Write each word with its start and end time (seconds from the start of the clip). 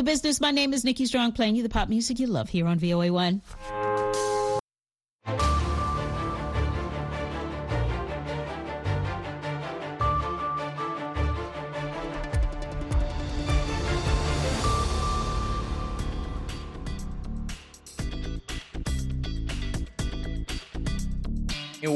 The 0.00 0.04
business. 0.04 0.40
My 0.40 0.50
name 0.50 0.72
is 0.72 0.82
Nikki 0.82 1.04
Strong, 1.04 1.32
playing 1.32 1.56
you 1.56 1.62
the 1.62 1.68
pop 1.68 1.90
music 1.90 2.18
you 2.18 2.26
love 2.26 2.48
here 2.48 2.66
on 2.66 2.80
VOA1. 2.80 3.42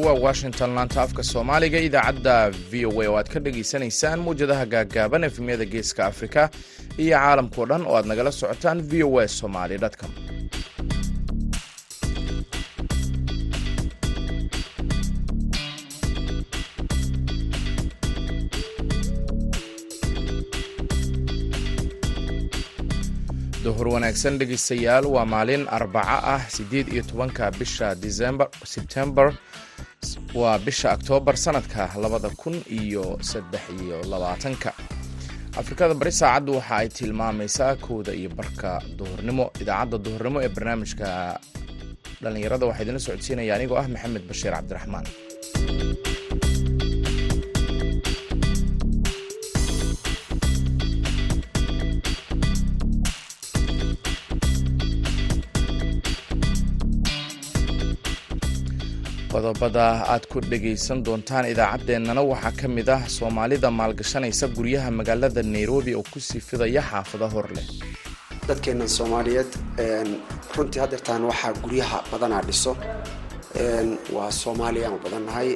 waa 0.05 0.13
washington 0.13 0.75
laanta 0.75 1.03
afka 1.03 1.23
soomaaliga 1.23 1.79
idaacadda 1.81 2.51
v 2.71 2.87
o 2.87 2.91
a 3.03 3.09
oo 3.09 3.17
aad 3.19 3.29
ka 3.33 3.41
dhagaysanaysaan 3.41 4.21
mawjadaha 4.21 4.67
gaaggaaban 4.67 5.25
efemyada 5.25 5.65
geeska 5.65 6.07
afrika 6.07 6.51
iyo 7.03 7.17
caalamkao 7.23 7.65
dhan 7.71 7.83
oo 7.89 7.97
aad 7.99 8.07
nagala 8.11 8.31
socotaan 8.41 8.79
v 8.91 8.93
o 9.07 9.19
a 9.23 9.25
somaly 9.39 9.77
com. 10.01 10.13
Duhur 23.65 23.89
wanaagsan 23.97 24.37
dhegaystayaal 24.41 25.07
waa 25.15 25.25
maalin 25.25 25.65
arbaco 25.79 26.19
ah 26.37 26.43
siddeed 26.55 26.87
iyo 26.93 27.03
tobanka 27.09 27.49
bisha 27.59 27.95
disembar 27.97 28.49
sebtembar 28.73 29.29
waa 30.37 30.59
bisha 30.67 30.93
oktoobar 30.97 31.37
sanadka 31.45 31.89
labada 32.03 32.29
kun 32.41 32.57
iyo 32.69 33.17
saddex 33.31 33.65
iyo 33.81 33.97
labaatanka 34.13 34.71
afrikada 35.61 35.95
bari 36.01 36.13
saacaddu 36.21 36.51
waxa 36.59 36.75
ay 36.83 36.89
tilmaamaysaa 36.99 37.73
kowda 37.87 38.13
iyo 38.21 38.31
barka 38.39 38.71
duhurnimo. 38.99 39.45
Idaacadda 39.63 39.97
duhurnimo 40.05 40.39
ee 40.45 40.51
barnaamijka 40.57 41.07
dhallinyarada 42.23 42.65
waxaa 42.69 42.83
idinla 42.85 43.01
socodsiinaya 43.07 43.53
anigoo 43.57 43.79
ah 43.83 43.87
maxamed 43.95 44.25
bashiir 44.31 44.53
cabdiraxmaan 44.57 45.07
qodobada 59.35 59.85
aad 60.15 60.25
ku 60.33 60.39
dhegaysan 60.51 60.99
doontaan 61.07 61.45
idaacaddeenana 61.53 62.23
waxaa 62.33 62.53
ka 62.61 62.67
mid 62.77 62.89
ah 62.97 63.03
soomaalida 63.19 63.69
maalgashanaysa 63.81 64.47
guryaha 64.57 64.91
magaalada 64.99 65.43
nairobi 65.55 65.93
oo 65.99 66.05
ku 66.13 66.19
sii 66.29 66.41
fidaya 66.49 66.83
xaafado 66.91 67.27
hor 67.35 67.47
leh 67.57 67.67
dadkeennan 68.49 68.89
soomaaliyeed 68.99 69.51
runtii 70.57 70.81
haddeertaan 70.85 71.23
waxaa 71.31 71.53
guryaha 71.65 71.99
badanaa 72.13 72.43
dhiso. 72.49 72.73
Waa 74.17 74.31
soomaaliya 74.43 74.87
aan 74.91 74.99
badannahay 75.05 75.49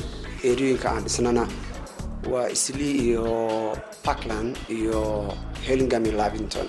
eriyooyinka 0.50 0.88
aan 0.94 1.02
dhisnana 1.06 1.44
waa 2.32 2.46
islii 2.56 2.94
iyo 3.06 3.24
parkland 4.06 4.52
iyo 4.78 5.00
hellingam 5.66 6.02
iyo 6.06 6.14
lavington. 6.22 6.68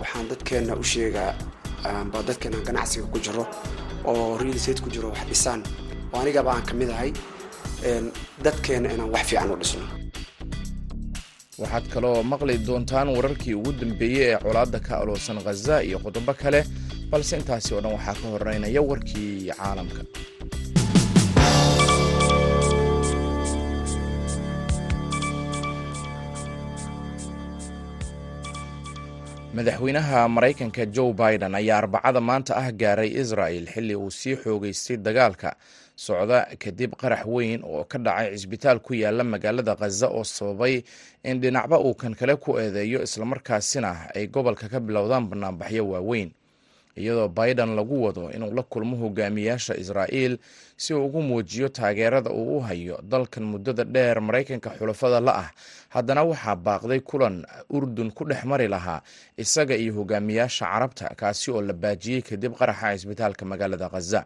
Waxaan 0.00 0.26
dadkeenna 0.30 0.72
u 0.82 0.84
sheegaa 0.92 1.30
ba 2.12 2.18
dadkeennan 2.28 2.62
ganacsiga 2.68 3.06
ku 3.12 3.18
jiro 3.24 3.44
oo 4.10 4.38
real 4.42 4.58
ku 4.84 4.88
jiro 4.94 5.08
wax 5.14 5.24
dhisaan 5.30 5.60
oo 6.12 6.18
anigaba 6.22 6.50
aan 6.54 6.64
ka 6.68 6.74
mid 6.80 6.90
ahay 6.90 7.10
dadkeena 8.44 8.88
inaan 8.94 9.10
wax 9.14 9.24
fiican 9.30 9.50
u 9.54 9.56
dhisno. 9.62 9.84
Waxaad 11.62 11.86
kaloo 11.94 12.22
maqli 12.32 12.54
doontaan 12.66 13.08
wararkii 13.16 13.54
ugu 13.60 13.72
dambeeyey 13.80 14.26
ee 14.32 14.38
colaadda 14.44 14.78
ka 14.86 14.92
aloosan 15.02 15.38
khaza 15.44 15.76
iyo 15.88 15.98
qodobo 16.04 16.32
kale 16.42 16.60
balse 17.10 17.36
intaasi 17.40 17.74
oo 17.74 17.80
dhan 17.84 17.92
waxaa 17.96 18.14
ka 18.20 18.26
horeynaya 18.34 18.80
warkii 18.90 19.50
caalamka 19.58 20.02
madaxweynaha 29.62 30.20
maraykanka 30.34 30.84
joe 30.94 31.12
biden 31.20 31.54
ayaa 31.60 31.78
arbacada 31.82 32.20
maanta 32.28 32.52
ah 32.62 32.70
gaaray 32.80 33.10
israel 33.22 33.64
xilli 33.74 33.94
uu 34.02 34.10
sii 34.18 34.36
xoogeystay 34.42 34.96
dagaalka 35.06 35.50
socda 36.04 36.38
kadib 36.62 36.92
qarax 37.00 37.22
weyn 37.34 37.60
oo 37.72 37.82
ka 37.90 37.98
dhacay 38.04 38.28
cisbitaal 38.38 38.78
ku 38.86 38.92
yaalla 39.02 39.24
magaalada 39.32 39.74
khaza 39.80 40.06
oo 40.16 40.24
sababay 40.36 40.74
in 41.30 41.36
dhinacba 41.42 41.76
uu 41.86 41.94
kan 42.00 42.14
kale 42.20 42.34
ku 42.44 42.50
eedeeyo 42.62 42.98
islamarkaasina 43.06 43.90
ay 44.16 44.24
gobolka 44.34 44.66
ka 44.72 44.78
bilowdaan 44.86 45.24
banaanbaxyo 45.30 45.82
waaweyn 45.92 46.30
iyadoo 47.02 47.28
biden 47.38 47.70
lagu 47.78 47.96
wado 48.04 48.30
inuu 48.36 48.52
la 48.58 48.62
kulmo 48.72 48.94
hogaamiyaasha 49.02 49.74
israa'iil 49.82 50.34
si 50.76 50.94
uu 50.94 51.04
ugu 51.06 51.20
muujiyo 51.22 51.68
taageerada 51.68 52.30
uu 52.30 52.56
u 52.56 52.60
hayo 52.60 52.96
dalkan 53.12 53.44
muddada 53.50 53.84
dheer 53.84 54.20
maraykanka 54.20 54.70
xulafada 54.78 55.20
la 55.20 55.32
ah. 55.44 55.50
Haddana 55.94 56.22
waxaa 56.30 56.56
baaqday 56.66 57.00
kulan 57.00 57.36
urdun 57.76 58.10
ku 58.16 58.24
dhex 58.28 58.44
mari 58.44 58.68
lahaa 58.68 59.00
isaga 59.36 59.74
iyo 59.82 59.92
hogaamiyaasha 59.98 60.64
carabta 60.72 61.06
kaasi 61.20 61.50
oo 61.50 61.62
la 61.68 61.72
baajiyey 61.72 62.22
kadib 62.28 62.52
qaraxa 62.60 62.92
cisbitaalka 62.96 63.44
magaalada 63.50 63.88
khaza 63.88 64.20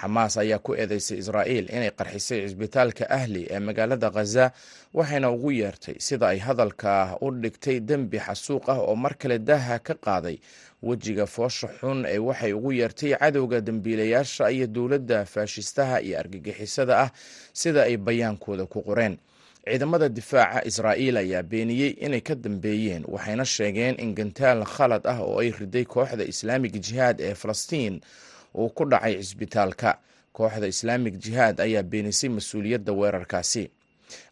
xamaas 0.00 0.36
ayaa 0.42 0.58
ku 0.58 0.74
eedeysay 0.74 1.18
israa'iil 1.22 1.66
inay 1.76 1.90
qarxisay 1.90 2.40
cisbitaalka 2.46 3.04
ahli 3.18 3.42
ee 3.50 3.58
magaalada 3.58 4.10
khaza 4.10 4.52
waxayna 4.94 5.30
ugu 5.30 5.50
yeertay 5.60 5.96
sida 5.98 6.28
ay 6.28 6.38
hadalka 6.38 7.16
u 7.20 7.30
dhigtay 7.42 7.80
dembi 7.80 8.18
xasuuq 8.26 8.64
ah 8.68 8.78
oo 8.78 8.94
mar 8.96 9.14
kale 9.18 9.38
daaha 9.38 9.78
ka 9.78 9.94
qaaday. 9.94 10.38
Wejiga 10.82 11.26
foosha 11.26 11.68
xun 11.80 12.04
ee 12.06 12.18
waxay 12.18 12.52
ugu 12.52 12.72
yeertay 12.72 13.16
cadowga 13.16 13.60
dembiilayaasha 13.60 14.50
iyo 14.50 14.66
dowladda 14.66 15.24
faashistaha 15.24 16.00
iyo 16.06 16.18
argagixisada 16.20 16.94
ah 17.04 17.10
sida 17.52 17.82
ay 17.88 17.96
bayaankooda 17.96 18.66
ku 18.66 18.82
qoreen. 18.82 19.16
Ciidamada 19.66 20.08
difaaca 20.08 20.62
israa'iil 20.68 21.16
ayaa 21.16 21.42
beeniyey 21.42 21.90
inay 22.06 22.20
ka 22.20 22.34
dambeeyeen 22.34 23.02
waxayna 23.08 23.44
sheegeen 23.44 23.96
in 23.98 24.14
gantaal 24.14 24.62
khalad 24.64 25.02
ah 25.08 25.18
oo 25.24 25.40
ay 25.42 25.50
riday 25.50 25.84
kooxda 25.84 26.22
islaamig 26.24 26.74
jihaad 26.86 27.18
ee 27.20 27.34
falastiin 27.34 28.00
uu 28.56 28.68
ku 28.76 28.84
dhacay 28.84 29.14
cisbitaalka. 29.22 29.90
Kooxda 30.36 30.66
islaamig 30.66 31.14
jihaad 31.24 31.60
ayaa 31.60 31.82
beenisay 31.82 32.28
mas'uuliyadda 32.36 32.92
weerarkaasi. 32.92 33.64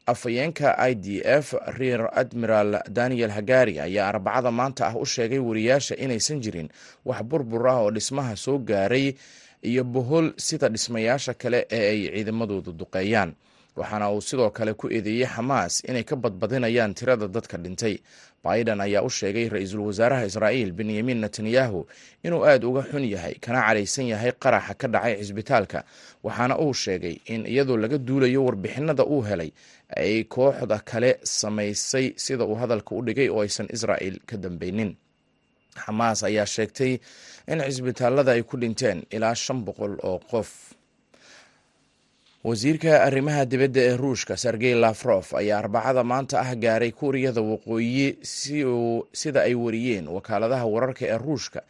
Afhayeenka 0.07 0.77
i 0.79 0.95
d 0.95 1.23
f 1.25 1.55
reer 1.79 2.03
admiral 2.13 2.83
daniel 2.89 3.31
hagari 3.31 3.81
ayaa 3.81 4.09
arbacada 4.13 4.51
maanta 4.51 4.87
ah 4.87 4.97
u 4.97 5.07
sheegay 5.07 5.39
wariyaasha 5.39 5.95
inaysan 5.97 6.41
jirin 6.45 6.69
wax 7.05 7.23
burbur 7.31 7.69
ah 7.69 7.79
oo 7.83 7.91
dhismaha 7.91 8.37
soo 8.37 8.59
gaaray 8.59 9.15
iyo 9.63 9.85
bohol 9.85 10.33
sida 10.37 10.69
dhismayaasha 10.69 11.35
kale 11.35 11.67
ee 11.71 11.89
ay 11.91 12.01
ciidamadoodu 12.15 12.73
duqeeyaan 12.81 13.33
waxaana 13.77 14.07
uu 14.15 14.21
sidoo 14.21 14.51
kale 14.51 14.73
ku 14.75 14.87
eedeeyey 14.97 15.27
xamaas 15.35 15.75
inay 15.89 16.05
ka 16.05 16.17
badbadinayaan 16.17 16.95
tirada 16.95 17.29
dadka 17.29 17.57
dhintay. 17.59 17.97
Biden 18.45 18.81
ayaa 18.81 19.03
u 19.03 19.11
sheegay 19.11 19.49
ra'iisul 19.49 19.81
wasaaraha 19.89 20.25
israa'iil 20.31 20.73
benyamin 20.79 21.19
netanyahu 21.25 21.81
inuu 22.25 22.45
aada 22.45 22.67
uga 22.69 22.83
xun 22.91 23.05
yahay 23.15 23.35
kana 23.45 23.61
caraysan 23.67 24.07
yahay 24.13 24.33
qaraxa 24.43 24.75
ka 24.81 24.87
dhacay 24.89 25.15
cisbitaalka. 25.21 25.81
Waxaana 26.25 26.55
uu 26.61 26.75
sheegay 26.75 27.17
in 27.33 27.47
iyadoo 27.47 27.77
laga 27.83 27.99
duulayo 27.99 28.45
warbixinada 28.45 29.05
uu 29.05 29.23
helay 29.29 29.51
ay 29.97 30.25
kooxda 30.35 30.79
kale 30.91 31.11
samaysay 31.25 32.13
sida 32.25 32.45
uu 32.45 32.55
hadalka 32.61 32.91
u 32.95 33.01
dhigay 33.07 33.29
oo 33.33 33.41
aysan 33.45 33.67
israa'il 33.75 34.17
ka 34.29 34.37
dambeynin 34.37 34.93
xamaas 35.85 36.21
ayaa 36.29 36.47
sheegtay 36.55 36.93
in 37.53 37.59
cisbitaalada 37.67 38.33
ay 38.37 38.43
ku 38.43 38.57
dhinteen 38.61 39.03
ilaa 39.11 39.35
shan 39.35 39.65
boqol 39.67 39.95
oo 40.09 40.19
qof 40.31 40.74
wasiirka 42.45 42.93
arrimaha 43.09 43.45
dibadda 43.47 43.81
ee 43.81 43.97
ruushka 43.97 44.37
sergey 44.37 44.75
lafrof 44.75 45.35
ayaa 45.35 45.59
arbacada 45.65 46.03
maanta 46.05 46.41
ah 46.41 46.55
gaaray 46.65 46.93
kuuriyada 46.93 47.41
waqooyi 47.41 48.19
sida 49.13 49.41
ay 49.49 49.55
wariyeen 49.55 50.07
wakaaladaha 50.17 50.67
wararka 50.75 51.03
ee 51.09 51.19
ruushka 51.19 51.61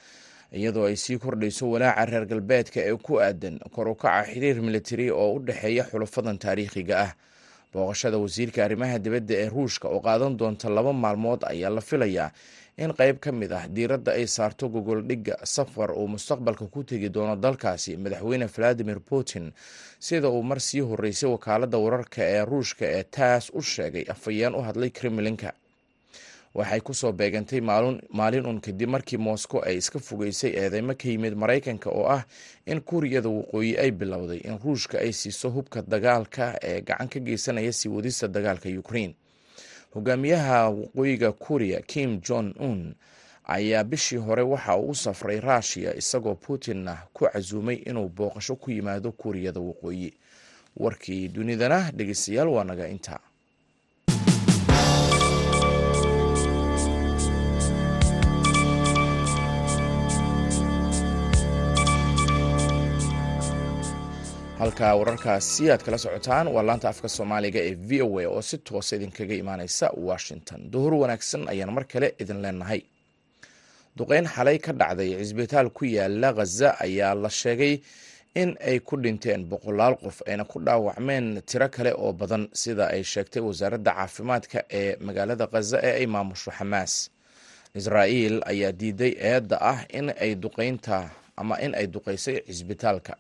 iyadoo 0.59 0.87
ay 0.91 0.97
sii 0.97 1.19
kordhayso 1.25 1.71
walaaca 1.71 2.05
reer 2.11 2.27
galbeedka 2.27 2.81
ee 2.91 2.97
ku 3.07 3.13
aadan 3.23 3.59
kor 3.75 3.89
u 3.89 3.95
kaca 3.95 4.27
xiriir 4.33 4.59
militari 4.63 5.11
oo 5.11 5.35
u 5.35 5.39
dhexeeya 5.47 5.85
xulafadan 5.91 6.39
taariikhiga 6.39 6.97
ah. 7.07 7.13
Booqashada 7.75 8.19
wasiirka 8.25 8.65
arrimaha 8.67 8.99
dibadda 8.99 9.35
ee 9.43 9.49
ruushka 9.55 9.87
oo 9.95 10.01
qaadan 10.01 10.35
doonta 10.41 10.67
laba 10.77 10.93
maalmood 10.93 11.41
ayaa 11.53 11.71
la 11.71 11.81
filayaa 11.81 12.29
in 12.77 12.91
qayb 12.99 13.19
ka 13.23 13.31
mid 13.33 13.53
ah 13.53 13.67
diiradda 13.71 14.13
ay 14.19 14.27
saarto 14.27 14.69
gogoldhigga 14.69 15.35
safar 15.47 15.91
uu 15.95 16.09
mustaqbalka 16.15 16.67
ku 16.75 16.83
tegi 16.85 17.09
doono 17.09 17.37
dalkaasi 17.37 17.97
madaxweyne 17.97 18.47
valadimir 18.55 18.99
putin. 19.01 19.53
Sida 20.01 20.29
uu 20.29 20.43
mar 20.43 20.61
sii 20.61 20.81
horeysay 20.81 21.31
wakaaladda 21.31 21.79
wararka 21.79 22.23
ee 22.23 22.45
ruushka 22.45 22.85
ee 22.99 23.03
taas 23.17 23.51
u 23.55 23.63
sheegay 23.63 24.05
afhayeen 24.15 24.55
u 24.55 24.61
hadlay 24.67 24.91
kremlinka. 24.91 25.53
Waxay 26.55 26.81
ku 26.81 26.95
soo 26.95 27.13
beegantay 27.13 27.61
maalin 27.61 28.47
uun 28.47 28.61
kadib 28.61 28.89
markii 28.95 29.19
moscow 29.19 29.63
ay 29.67 29.77
iska 29.79 29.99
fogeysay 29.99 30.51
eedeymo 30.63 30.95
ka 30.95 31.09
yimid 31.09 31.35
maraykanka 31.35 31.91
oo 31.91 32.07
ah 32.07 32.23
in 32.67 32.81
kuuriyada 32.81 33.29
waqooyi 33.29 33.79
ay 33.79 33.91
bilowday 33.91 34.39
in 34.47 34.59
ruushka 34.65 34.99
ay 34.99 35.13
siiso 35.13 35.51
hubka 35.51 35.83
dagaalka 35.83 36.59
ee 36.63 36.81
gacan 36.81 37.09
ka 37.09 37.19
geysanaya 37.21 37.73
sii 37.73 37.89
wadista 37.91 38.29
dagaalka 38.29 38.69
ukraine 38.79 39.15
hogaamiyaha 39.95 40.69
waqooyiga 40.71 41.33
kuuriya 41.33 41.81
kim 41.81 42.21
jong 42.21 42.55
un 42.61 42.95
ayaa 43.45 43.85
bishii 43.85 44.17
hore 44.17 44.43
waxa 44.43 44.77
uu 44.77 44.89
u 44.91 44.95
safray 44.95 45.41
ruushiya 45.41 45.95
isagoo 45.97 46.35
putinna 46.35 46.99
ku 47.13 47.25
casuumay 47.33 47.77
inuu 47.77 48.09
booqasho 48.09 48.57
ku 48.57 48.71
yimaado 48.71 49.13
kuuriyada 49.13 49.61
waqooyi. 49.61 50.15
Warkii 50.77 51.29
dunidana 51.29 51.91
dhegeystayaal 51.97 52.49
waa 52.49 52.65
naga 52.65 52.89
intaa 52.89 53.21
halka 64.65 64.89
wararkaasi 64.99 65.65
aad 65.73 65.83
kala 65.87 65.99
socotaan 66.05 66.47
waa 66.55 66.63
laanta 66.69 66.89
afka 66.93 67.09
soomaaliga 67.17 67.61
ee 67.69 67.75
v 67.89 68.03
o 68.07 68.19
a 68.21 68.27
oo 68.33 68.43
si 68.49 68.57
toosa 68.59 68.97
idinkaga 68.97 69.35
imaaneysa 69.43 69.87
washington. 70.09 70.61
Duhur 70.73 70.95
wanaagsan 71.03 71.43
ayaan 71.53 71.73
mar 71.77 71.85
kale 71.93 72.09
idin 72.23 72.41
leenahay. 72.45 72.81
Duqeyn 73.99 74.27
xalay 74.35 74.59
ka 74.65 74.73
dhacday 74.81 75.11
cisbitaal 75.21 75.69
ku 75.77 75.85
yaalla 75.97 76.29
khaza 76.39 76.69
ayaa 76.87 77.15
la 77.23 77.31
sheegay 77.41 77.75
in 78.43 78.51
ay 78.69 78.79
ku 78.89 78.95
dhinteen 79.05 79.43
boqolaal 79.51 79.95
qof 80.05 80.17
ayna 80.29 80.45
ku 80.45 80.59
dhaawacmeen 80.67 81.27
tiro 81.49 81.69
kale 81.77 81.93
oo 82.03 82.13
badan 82.21 82.45
sida 82.63 82.85
ay 82.95 83.03
sheegtay 83.13 83.43
wasaaradda 83.49 83.93
caafimaadka 83.99 84.59
ee 84.81 84.97
magaalada 85.07 85.47
khaza 85.53 85.79
ee 85.89 85.95
ay 86.01 86.07
maamusho 86.15 86.51
xamaas. 86.59 86.93
Israa'iil 87.79 88.37
ayaa 88.53 88.73
diiday 88.81 89.13
eedda 89.31 89.57
ah 89.73 89.81
in 89.99 90.07
ay 90.25 90.33
duqeynta 90.45 90.99
ama 91.41 91.55
in 91.65 91.73
ay 91.81 91.87
duqeysay 91.95 92.37
cisbitaalka 92.49 93.15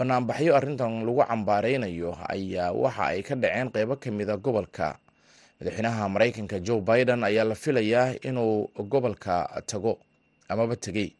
banaanbaxyo 0.00 0.56
arrintan 0.56 1.04
lagu 1.04 1.20
cambaareynayo 1.28 2.16
ayaa 2.32 2.72
waxa 2.72 3.04
ay 3.12 3.20
ka 3.22 3.34
dhaceen 3.36 3.68
qeybo 3.74 3.94
ka 4.00 4.08
mida 4.10 4.36
gobolka. 4.40 4.96
Madaxweynaha 5.60 6.08
maraykanka 6.08 6.56
joe 6.64 6.80
biden 6.80 7.20
ayaa 7.28 7.44
la 7.44 7.54
filayaa 7.54 8.16
inuu 8.24 8.72
gobolka 8.92 9.44
tago 9.68 9.92
amaba 10.48 10.72
tegey. 10.76 11.12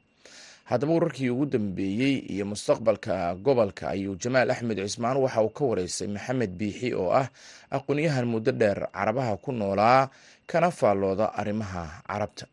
Haddaba 0.64 0.92
wararkii 0.96 1.28
ugu 1.28 1.46
dambeeyey 1.46 2.14
iyo 2.32 2.44
mustaqbalka 2.48 3.34
gobolka 3.44 3.92
ayuu 3.92 4.16
jamaal 4.16 4.48
axmed 4.50 4.78
cismaan 4.80 5.16
waxa 5.20 5.42
uu 5.44 5.52
ka 5.52 5.64
wareysay 5.64 6.08
maxamed 6.08 6.50
biixi 6.56 6.94
oo 6.96 7.12
ah 7.12 7.28
aqoonyahan 7.70 8.24
muddo 8.24 8.52
dheer 8.52 8.88
carabaha 8.96 9.36
ku 9.36 9.52
noolaa 9.52 10.08
kana 10.48 10.70
faallooda 10.70 11.36
arrimaha 11.36 12.00
carabta. 12.08 12.46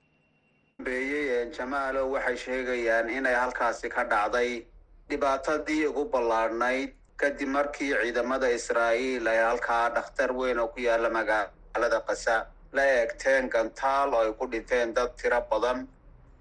Jamaalo 1.58 2.12
waxay 2.12 2.36
sheegayaan 2.38 3.08
inay 3.16 3.34
halkaasi 3.34 3.88
ka 3.90 4.04
dhacday 4.04 4.66
dhibaatadii 5.10 5.86
ugu 5.90 6.04
ballaadhnayd 6.14 6.90
kadib 7.22 7.50
markii 7.58 7.92
ciidamada 8.02 8.50
israa'iil 8.60 9.28
ay 9.34 9.40
halkaa 9.50 9.86
dhakhtar 9.98 10.32
weyn 10.40 10.60
oo 10.60 10.68
ku 10.74 10.80
yaalla 10.88 11.10
magaalada 11.18 12.00
kasa 12.08 12.36
la 12.74 12.84
eegteen 12.98 13.50
gantaal 13.54 14.14
oo 14.14 14.22
ay 14.26 14.32
ku 14.40 14.46
dhinteen 14.52 14.94
dad 14.98 15.12
tiro 15.22 15.40
badan 15.52 15.88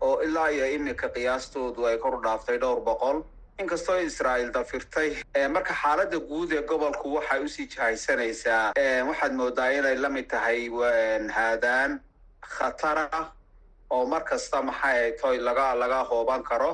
oo 0.01 0.21
ilaa 0.27 0.49
iyo 0.57 0.67
iminka 0.77 1.09
qiyaastoodu 1.17 1.87
ay 1.91 1.97
kor 1.99 2.21
dhaaftay 2.25 2.59
dhowr 2.59 2.81
boqol. 2.89 3.23
Inkastoo 3.63 3.97
israa'iil 4.09 4.51
dafirtay 4.53 5.09
marka 5.55 5.75
xaaladda 5.83 6.19
guud 6.31 6.51
ee 6.53 6.63
gobolku 6.71 7.15
waxay 7.17 7.41
u 7.45 7.49
sii 7.49 7.67
jahaysanaysaa 7.75 8.73
waxaad 9.09 9.33
moodaa 9.41 9.71
inay 9.79 9.97
la 9.97 10.09
mid 10.17 10.27
tahay 10.33 10.69
haadaan 11.37 12.01
khatar 12.57 12.99
ah 13.13 13.27
oo 13.91 14.05
mar 14.07 14.23
kasta 14.31 14.63
maxay 14.63 15.13
toy 15.23 15.39
laga 15.49 15.75
laga 15.83 16.03
hooban 16.11 16.43
karo 16.43 16.71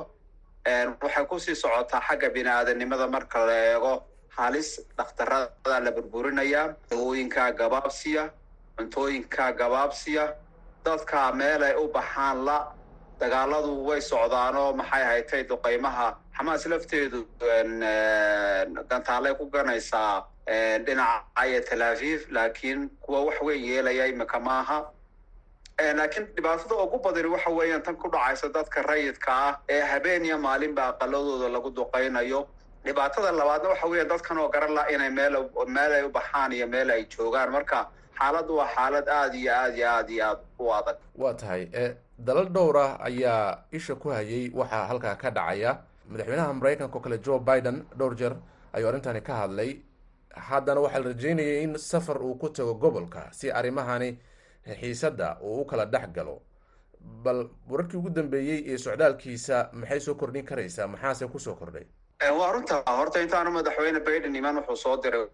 waxay 0.65 1.25
ku 1.27 1.39
sii 1.39 1.55
socotaa 1.55 2.01
xagga 2.07 2.29
bini 2.29 2.49
aadanimada 2.49 3.07
marka 3.07 3.45
la 3.45 3.55
eego 3.73 4.03
halis 4.37 4.79
dhakhtarada 4.97 5.79
la 5.85 5.91
burburinayaa 5.91 6.75
dawooyinka 6.89 7.51
gabaabsiya 7.51 8.29
cuntooyinka 8.77 9.51
gabaabsiya 9.59 10.33
dadka 10.85 11.31
meel 11.33 11.63
ay 11.63 11.75
u 11.75 11.87
baxaan 11.91 12.45
la 12.45 12.57
dagaaladu 13.19 13.85
way 13.87 14.01
socdaanoo 14.01 14.73
maxay 14.73 15.03
haytay 15.03 15.43
duqeymaha. 15.43 16.15
Xamaas 16.37 16.65
lafteedu 16.65 17.19
gantaalay 18.89 19.33
ku 19.37 19.45
ganaysaa 19.53 20.23
dhinaca 20.85 21.59
tel 21.69 21.81
aviv 21.81 22.19
laakiin 22.31 22.89
kuwa 23.01 23.25
wax 23.25 23.41
weyn 23.41 23.63
yeelaya 23.65 24.07
imika 24.07 24.39
maaha 24.39 24.89
laakiin 25.79 26.27
dhibaatada 26.35 26.75
ugu 26.75 26.99
badani 27.03 27.27
waxa 27.27 27.49
weeyaan 27.49 27.81
tan 27.83 27.95
ku 27.95 28.09
dhacaysa 28.09 28.49
dadka 28.53 28.81
rayidka 28.81 29.31
ah 29.31 29.59
ee 29.69 29.81
habeen 29.81 30.25
iyo 30.25 30.37
maalinba 30.37 30.87
aqaladooda 30.93 31.49
lagu 31.49 31.69
duqeynayo 31.71 32.47
dhibaatada 32.85 33.31
labaadna 33.31 33.69
waxa 33.69 33.87
weeyaan 33.87 34.07
dadkan 34.09 34.37
oo 34.37 34.49
garan 34.49 34.73
la 34.73 34.87
inay 34.91 35.09
meel 35.09 35.49
meel 35.67 35.91
ay 35.93 36.03
u 36.03 36.09
baxaan 36.09 36.51
iyo 36.51 36.67
meel 36.67 36.89
ay 36.91 37.05
joogaan. 37.05 37.51
Marka 37.51 37.87
xaaladdu 38.19 38.55
waa 38.57 38.67
xaalad 38.75 39.07
aada 39.09 39.35
iyo 39.37 39.51
aad 39.53 39.75
iyo 39.77 39.87
aad 39.89 40.09
iyo 40.09 40.25
aad 40.29 40.39
u 40.59 40.71
adag. 40.73 40.97
Waa 41.15 41.33
tahay. 41.33 41.67
Dalal 42.17 42.45
dhowr 42.53 42.77
ah 42.77 42.97
ayaa 43.01 43.65
isha 43.71 43.95
ku 43.95 44.09
hayay 44.09 44.51
waxaa 44.53 44.87
halkaa 44.87 45.15
ka 45.15 45.29
dhacaya. 45.31 45.77
Madaxweynaha 46.09 46.53
maraykanka 46.53 46.97
oo 46.97 47.01
kale 47.01 47.17
joe 47.17 47.39
biden 47.39 47.85
dhowr 47.97 48.15
jeer 48.15 48.35
ayuu 48.73 48.87
arrintani 48.89 49.21
ka 49.21 49.33
hadlay. 49.41 49.81
Haddana 50.35 50.81
waxaa 50.81 50.99
la 50.99 51.09
rajeynayay 51.09 51.63
in 51.63 51.77
safar 51.77 52.21
uu 52.21 52.35
ku 52.35 52.49
tago 52.49 52.73
gobolka 52.73 53.27
si 53.31 53.51
arrimahani 53.51 54.17
xiisadda 54.67 55.37
uu 55.41 55.61
u 55.61 55.65
kala 55.65 55.85
dhex 55.85 56.07
galo. 56.15 56.41
Bal 57.23 57.49
wararkii 57.69 57.97
ugu 57.97 58.09
dambeeyey 58.09 58.63
ee 58.73 58.77
socdaalkiisa 58.77 59.69
maxay 59.73 59.99
soo 59.99 60.15
kordhin 60.15 60.45
karaysaa? 60.45 60.87
Maxaase 60.87 61.27
ku 61.27 61.39
soo 61.39 61.55
kordhay? 61.55 61.83
Waa 62.39 62.51
runta 62.53 62.83
horta 62.87 63.19
intaanu 63.21 63.51
madaxweyne 63.51 63.99
biden 63.99 64.35
iman 64.35 64.55
wuxuu 64.57 64.75
soo 64.75 64.97
diray. 65.03 65.25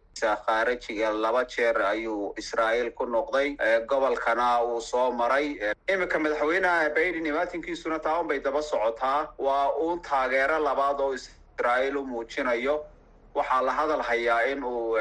Khaarijiga 0.46 1.12
laba 1.14 1.44
jeer 1.46 1.78
ayuu 1.81 2.34
israa'iil 2.38 2.92
ku 2.92 3.06
noqday. 3.06 3.56
Gobolkana 3.88 4.64
uu 4.64 4.81
soo 4.81 5.12
maray. 5.12 5.60
Iminka 5.94 6.20
madaxweyneha 6.20 6.90
biden 6.96 7.26
imaatinkiisuna 7.26 8.00
taa 8.00 8.20
un 8.22 8.28
bay 8.28 8.40
daba 8.40 8.62
socotaa. 8.62 9.34
Waa 9.38 9.70
uun 9.78 10.02
taageero 10.02 10.58
labaad 10.60 11.00
oo 11.02 11.14
israa'iil 11.14 11.98
u 11.98 12.06
muujinayo. 12.06 12.86
Waxaa 13.36 13.62
la 13.62 13.72
hadal 13.72 14.02
hayaa 14.02 14.42
in 14.52 14.64
uu 14.64 14.98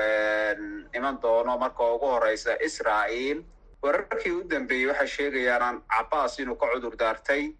iman 0.94 1.18
doono 1.22 1.58
marka 1.58 1.94
ugu 1.94 2.06
horeysa 2.06 2.60
israa'iil 2.60 3.42
wararkii 3.82 4.32
u 4.32 4.42
dambeeyey 4.50 4.86
waxay 4.90 5.06
sheegayaan 5.16 5.82
cabaas 5.88 6.38
inuu 6.38 6.56
ka 6.56 6.66
cudur 6.72 6.96
daartay. 6.96 7.52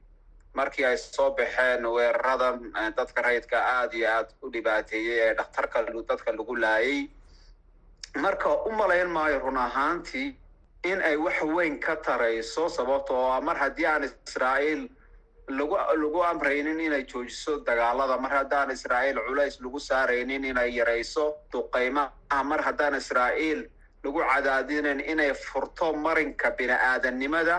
Markii 0.55 0.85
ay 0.85 0.97
soo 0.97 1.31
baxeen 1.37 1.85
weeraradan 1.87 2.73
dadka 2.97 3.23
rayidka 3.23 3.59
aada 3.59 3.97
iyo 3.97 4.09
aad 4.11 4.29
u 4.43 4.51
dhibaateeyey 4.53 5.21
ee 5.29 5.35
dhakhtarka 5.35 5.83
dadka 6.09 6.33
lagu 6.33 6.57
laayay. 6.57 7.09
Marka 8.17 8.49
u 8.67 8.71
malayn 8.73 9.09
maayo 9.11 9.39
run 9.39 9.57
ahaantii 9.57 10.35
in 10.85 11.01
ay 11.03 11.17
wax 11.17 11.43
weyn 11.43 11.79
ka 11.81 11.97
tarayso 11.97 12.69
sababtoo 12.69 13.31
ah 13.33 13.41
mar 13.41 13.57
haddii 13.57 13.87
aan 13.87 14.05
israa'iil 14.05 14.89
lagu 15.49 15.77
lagu 16.03 16.23
amraynin 16.25 16.81
inay 16.81 17.05
joojiso 17.05 17.59
dagaalada 17.67 18.17
mar 18.19 18.31
haddaan 18.33 18.71
israa'iil 18.71 19.19
culays 19.27 19.61
lagu 19.61 19.79
saaraynin 19.81 20.45
inay 20.45 20.71
yarayso 20.79 21.35
duqeymaha 21.53 22.43
mar 22.45 22.61
haddaan 22.63 22.95
israa'iil 22.95 23.69
lagu 24.05 24.21
cadaadinin 24.31 25.01
inay 25.01 25.35
furto 25.35 25.93
marinka 25.93 26.51
bini 26.51 26.73
aadanimada 26.73 27.57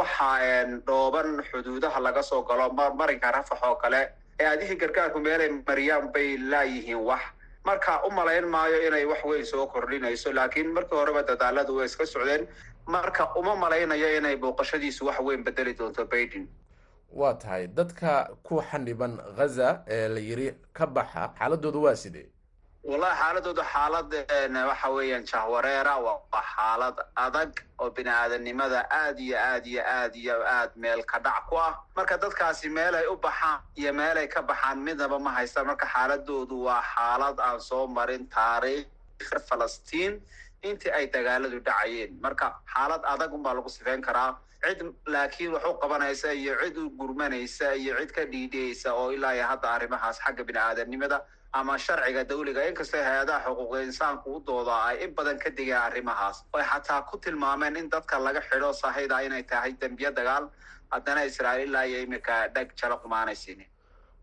waxaa 0.00 0.64
dhooban 0.86 1.42
xuduudaha 1.50 2.00
laga 2.00 2.22
soo 2.22 2.42
galo 2.42 2.70
marinka 2.94 3.30
rafax 3.32 3.62
oo 3.62 3.76
kale 3.76 4.08
ee 4.40 4.46
adihii 4.46 4.76
gargaarku 4.76 5.18
meelay 5.20 5.48
mariyaan 5.66 6.12
bay 6.12 6.36
laayihiin 6.38 6.96
wax. 7.08 7.22
Marka 7.64 8.02
u 8.06 8.10
malayn 8.10 8.44
maayo 8.46 8.78
inay 8.88 9.04
wax 9.04 9.24
weyn 9.24 9.44
soo 9.46 9.66
kordhinayso 9.66 10.32
laakiin 10.32 10.72
markii 10.72 10.96
horeba 10.98 11.22
dadaaladu 11.22 11.76
way 11.76 11.86
iska 11.86 12.06
socdeen 12.06 12.46
marka 12.86 13.34
uma 13.36 13.56
malaynayo 13.56 14.16
inay 14.18 14.36
booqashadiisu 14.36 15.06
wax 15.06 15.18
weyn 15.20 15.44
bedeli 15.44 15.74
doonto 15.74 16.04
baiden 16.04 16.48
waa 17.12 17.34
tahay 17.34 17.66
dadka 17.66 18.30
ku 18.42 18.62
xaniban 18.70 19.16
ghaza 19.36 19.82
ee 19.86 20.08
la 20.08 20.20
yiri 20.20 20.54
ka 20.72 20.86
baxa 20.86 21.30
xaaladooda 21.38 21.78
waa 21.78 21.94
sidee 21.96 22.26
wallahi 22.90 23.16
xaaladooda 23.20 23.64
xaalad 23.72 24.10
waxa 24.70 24.88
weeyaan 24.96 25.24
jahwareera 25.32 25.94
waa 26.06 26.42
xaalad 26.54 26.96
adag 27.26 27.52
oo 27.78 27.90
bini 27.90 28.10
aadanimada 28.10 28.80
aad 28.90 29.18
iyo 29.20 29.36
aad 29.38 29.66
iyo 29.66 29.82
aad 29.98 30.14
iyo 30.16 30.36
aad 30.56 30.70
meel 30.76 31.02
ka 31.04 31.18
dhac 31.18 31.46
ku 31.48 31.56
ah. 31.56 31.74
Marka 31.96 32.16
dadkaasi 32.18 32.68
meel 32.68 32.94
ay 32.94 33.06
u 33.06 33.16
baxaan 33.16 33.60
iyo 33.76 33.92
meel 33.92 34.16
ay 34.18 34.28
ka 34.28 34.42
baxaan 34.42 34.78
midnaba 34.86 35.18
ma 35.18 35.30
haystaan 35.38 35.66
marka 35.66 35.86
xaaladoodu 35.94 36.56
waa 36.66 36.82
xaalad 36.94 37.38
aan 37.40 37.60
soo 37.60 37.86
marin 37.86 38.26
taariikh 38.28 38.88
falastiin 39.48 40.18
intii 40.62 40.90
ay 40.90 41.06
dagaaladu 41.06 41.60
dhacayeen. 41.66 42.18
Marka 42.20 42.46
xaalad 42.74 43.02
adag 43.14 43.30
unbaa 43.34 43.54
lagu 43.54 43.68
sifeyn 43.68 44.02
karaa. 44.02 44.34
Cid 44.62 44.82
laakiin 45.06 45.52
wax 45.54 45.64
u 45.70 45.74
qabanaysa 45.82 46.32
iyo 46.34 46.54
cid 46.62 46.76
u 46.78 46.90
gurmanaysa 46.98 47.74
iyo 47.74 47.94
cid 48.00 48.10
ka 48.16 48.22
dhiidhiyeysa 48.32 48.94
oo 48.94 49.10
ilaa 49.12 49.34
iyo 49.34 49.46
hadda 49.46 49.70
arrimahaas 49.70 50.18
xagga 50.24 50.44
bini 50.44 50.58
aadanimada 50.58 51.18
ama 51.52 51.78
sharciga 51.78 52.24
dawliga 52.24 52.62
inkastoo 52.68 53.02
hay'adaha 53.08 53.44
xuquuqa 53.48 53.82
insaanku 53.88 54.36
u 54.36 54.40
doodaa 54.46 54.84
ay 54.88 55.04
in 55.04 55.14
badan 55.14 55.38
ka 55.38 55.50
digeen 55.50 55.76
arrimahaas. 55.86 56.44
Oy 56.52 56.62
xataa 56.62 57.02
ku 57.10 57.18
tilmaameen 57.18 57.76
in 57.76 57.90
dadka 57.90 58.18
laga 58.18 58.40
xidho 58.40 58.72
sahayda 58.72 59.20
inay 59.26 59.42
tahay 59.42 59.72
dembiye 59.80 60.10
dagaal. 60.12 60.48
Haddana 60.90 61.24
israa'iil 61.24 61.68
ilaa 61.68 61.84
iyo 61.86 61.98
iminka 62.02 62.48
dheg 62.54 62.72
jalo 62.76 62.96
qumaanaysiinin 63.02 63.66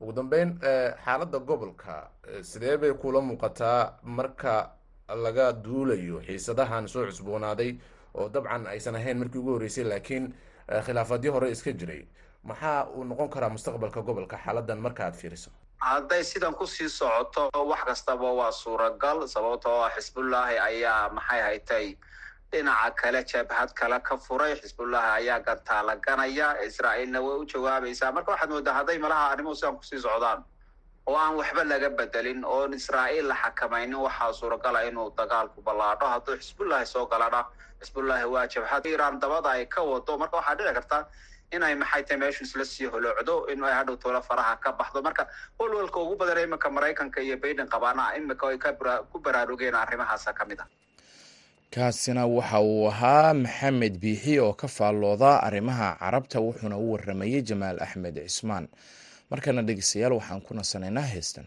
ugu 0.01 0.11
dambeyn 0.13 0.59
xaaladda 1.05 1.39
gobolka 1.39 1.95
sidee 2.41 2.77
bay 2.77 2.93
kula 2.93 3.21
muuqataa 3.21 3.99
marka 4.03 4.71
laga 5.25 5.51
duulayo 5.53 6.21
xiisadahan 6.27 6.87
soo 6.87 7.05
cusboonaaday 7.09 7.71
oo 8.15 8.29
dabcan 8.29 8.67
aysan 8.67 8.95
ahayn 8.95 9.17
markii 9.19 9.39
ugu 9.41 9.51
horreysay 9.57 9.83
laakiin 9.83 10.33
khilaafadyo 10.85 11.31
hore 11.33 11.51
iska 11.51 11.71
jiray? 11.73 12.05
Maxaa 12.43 12.85
uu 12.95 13.03
noqon 13.03 13.29
karaa 13.29 13.49
mustaqbalka 13.49 14.01
gobolka 14.01 14.37
xaaladan 14.45 14.79
marka 14.79 15.03
aad 15.05 15.15
fiiriso 15.21 15.51
hadday 15.79 16.23
sidan 16.23 16.53
ku 16.53 16.65
sii 16.67 16.89
socoto 16.89 17.49
wax 17.53 17.83
kastaba 17.85 18.31
waa 18.33 18.51
suuragal. 18.51 19.27
Sababtoo 19.27 19.83
ah 19.85 19.89
xisbullaahi 19.95 20.57
ayaa 20.59 21.09
maxay 21.09 21.41
haytay? 21.41 21.95
Dhinaca 22.51 22.91
kale 22.95 23.23
jabhad 23.23 23.73
kale 23.73 23.99
ka 23.99 24.17
furay. 24.17 24.55
Xisbullaahi 24.61 25.09
ayaa 25.23 25.39
gantaala 25.39 25.95
ganaya. 25.95 26.55
Israa'iilna 26.67 27.21
way 27.21 27.37
u 27.41 27.45
jawaabaysaa 27.45 28.11
marka 28.11 28.31
waxaad 28.31 28.49
moodaa 28.49 28.73
hadday 28.79 28.97
malaha 28.97 29.31
arrimuhu 29.33 29.55
sidan 29.55 29.77
ku 29.77 29.83
sii 29.83 29.99
socdaan 30.01 30.43
oo 31.07 31.15
aan 31.17 31.35
waxba 31.35 31.63
laga 31.63 31.89
bedelin 31.89 32.43
oon 32.45 32.73
israa'iil 32.73 33.27
la 33.27 33.35
xakamaynin 33.35 33.95
waxaa 33.97 34.33
suuragala 34.33 34.83
inuu 34.89 35.09
dagaalku 35.17 35.61
ballaadho. 35.61 36.05
Hadduu 36.05 36.35
xisbullaahi 36.37 36.85
soo 36.85 37.05
galadha 37.05 37.45
xisbullaahi 37.81 38.25
waa 38.25 38.47
jabhad. 38.47 38.85
Iiraan 38.85 39.19
dabada 39.19 39.49
ay 39.49 39.65
ka 39.65 39.81
wado 39.83 40.17
marka 40.17 40.37
waxaa 40.37 40.55
dhici 40.55 40.73
karta 40.73 41.05
inay 41.55 41.75
maxay 41.75 42.03
tahay 42.03 42.19
meeshu 42.21 42.43
isla 42.43 42.65
sii 42.65 42.85
holoocdo 42.93 43.35
in 43.51 43.63
ay 43.63 43.73
hadhow 43.73 43.95
toola 44.03 44.21
faraha 44.21 44.55
ka 44.63 44.71
baxdo. 44.79 45.01
Marka 45.01 45.27
walwalka 45.59 45.99
ugu 45.99 46.15
badan 46.15 46.43
iminka 46.45 46.69
maraykanka 46.69 47.21
iyo 47.21 47.37
baiden 47.37 47.67
qabaana 47.67 48.15
iminka 48.17 48.45
ay 48.49 48.57
ku 49.11 49.17
baraarugeen 49.19 49.75
arrimahaasa 49.75 50.33
ka 50.33 50.45
mid 50.45 50.59
ah. 50.61 50.67
Kaasina 51.73 52.25
waxa 52.25 52.59
uu 52.61 52.87
ahaa 52.89 53.33
maxamed 53.33 53.97
biixi 54.01 54.39
oo 54.39 54.53
ka 54.53 54.67
faallooda 54.67 55.37
arrimaha 55.47 55.97
carabta 56.01 56.39
wuxuuna 56.41 56.77
u 56.77 56.91
waramayey 56.93 57.41
jamaal 57.41 57.77
axmed 57.85 58.15
cismaan. 58.25 58.65
Markana 59.31 59.61
dhegeystayaal 59.61 60.13
waxaan 60.17 60.41
ku 60.41 60.53
nasanaynaa 60.57 61.05
heestan 61.13 61.45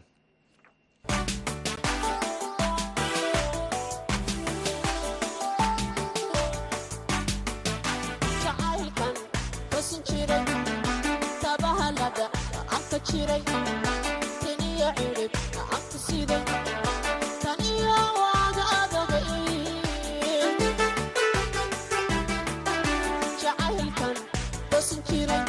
Tasbiir 24.82 25.28
amal 25.30 25.41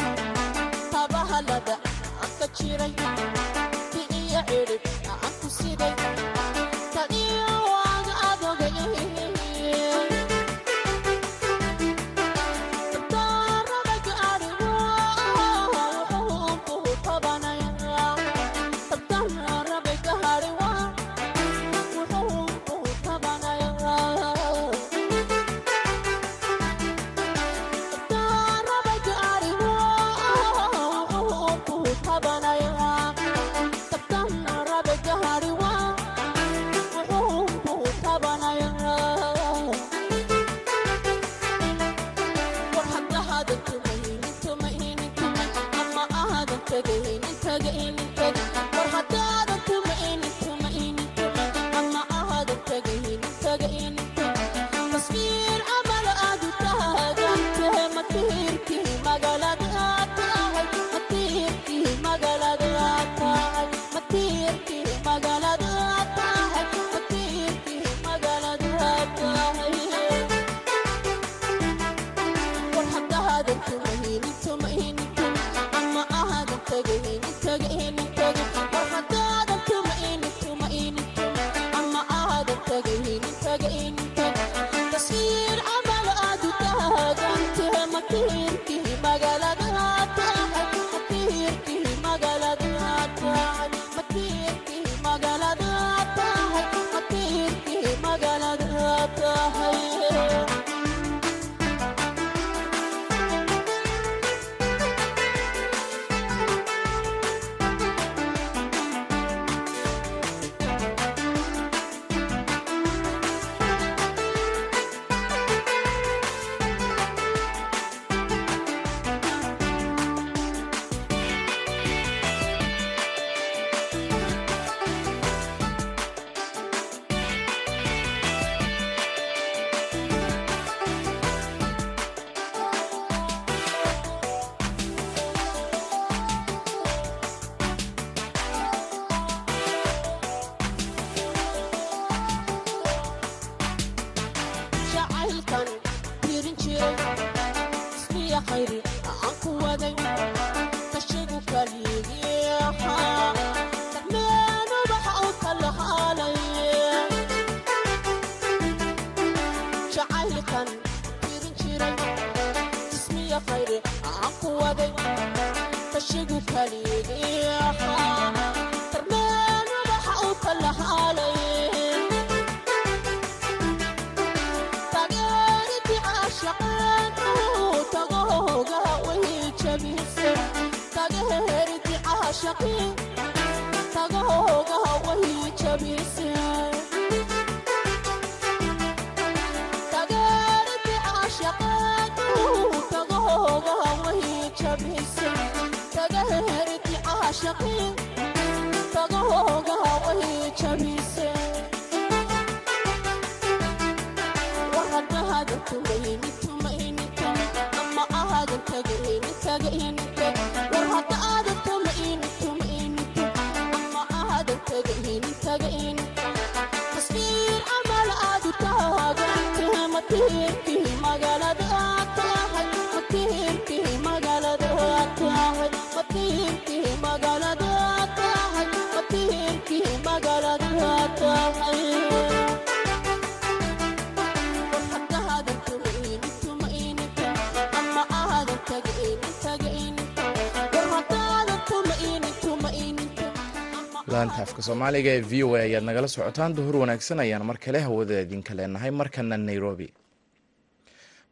laanta 244.14 244.42
afka 244.46 244.62
soomaaliga 244.68 245.12
ee 245.18 245.22
v 245.32 245.44
o 245.48 245.56
a 245.56 245.62
ayaad 245.68 245.84
nagala 245.90 246.08
socotaan 246.16 246.52
duhur 246.58 246.76
wanaagsan 246.84 247.20
ayaan 247.26 247.46
mar 247.50 247.58
kale 247.66 247.80
hawada 247.88 248.16
idinka 248.26 248.52
leenahay. 248.58 248.92
Markana 249.02 249.38
nairobi 249.50 249.88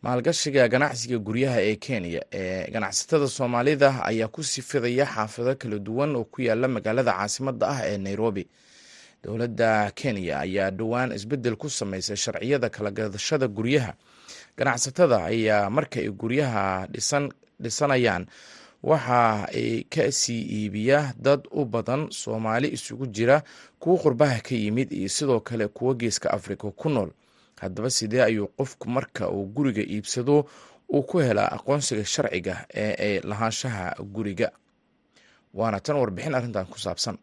maalgashiga 0.01 0.67
ganacsiga 0.67 1.17
guryaha 1.17 1.62
ee 1.62 1.75
kenya 1.75 2.22
ee 2.34 2.72
ganacsatada 2.72 3.27
soomaalida 3.27 4.03
ayaa 4.05 4.27
ku 4.27 4.43
sifidaya 4.43 5.05
xaafado 5.05 5.55
kala 5.55 5.79
duwan 5.79 6.15
oo 6.15 6.24
ku 6.25 6.41
yaalla 6.41 6.67
magaalada 6.67 7.13
caasimada 7.13 7.67
ah 7.70 7.81
ee 7.86 7.98
nairobi. 7.98 8.48
Dowladda 9.24 9.91
kenya 9.93 10.39
ayaa 10.39 10.72
dhowaan 10.72 11.12
isbeddel 11.13 11.55
ku 11.55 11.70
sameysay 11.70 12.15
sharciyada 12.17 12.70
kala 12.70 12.91
gadashada 12.91 13.48
guryaha. 13.48 13.93
Ganacsatada 14.58 15.25
ayaa 15.29 15.70
marka 15.70 16.00
ay 16.01 16.10
guryaha 16.10 16.88
dhisanayaan 17.62 18.25
waxa 18.84 19.46
ay 19.53 19.86
ka 19.86 20.12
sii 20.12 20.41
iibiyaa 20.65 21.13
dad 21.22 21.46
u 21.51 21.65
badan 21.65 22.10
soomaali 22.10 22.74
isugu 22.74 23.05
jira 23.08 23.43
kuwo 23.79 23.98
qurbaha 24.01 24.41
ka 24.41 24.55
yimid 24.55 24.89
iyo 24.91 25.10
sidoo 25.10 25.39
kale 25.39 25.67
kuwo 25.67 25.93
geeska 25.93 26.34
afrika 26.34 26.72
ku 26.74 26.89
nool 26.89 27.13
haddaba 27.61 27.89
sidee 27.97 28.21
ayuu 28.29 28.47
qofku 28.57 28.85
marka 28.95 29.29
uu 29.29 29.45
guriga 29.55 29.81
iibsado 29.93 30.35
uu 30.93 31.03
ku 31.09 31.17
helaa 31.19 31.49
aqoonsiga 31.57 32.05
sharciga 32.13 32.55
ee 32.83 32.93
ay 33.05 33.13
lahaanshaha 33.29 33.85
guriga? 34.15 34.49
Waana 35.53 35.79
tan 35.85 35.95
warbixin 36.01 36.35
arrintan 36.37 36.65
ku 36.71 36.77
saabsan. 36.79 37.17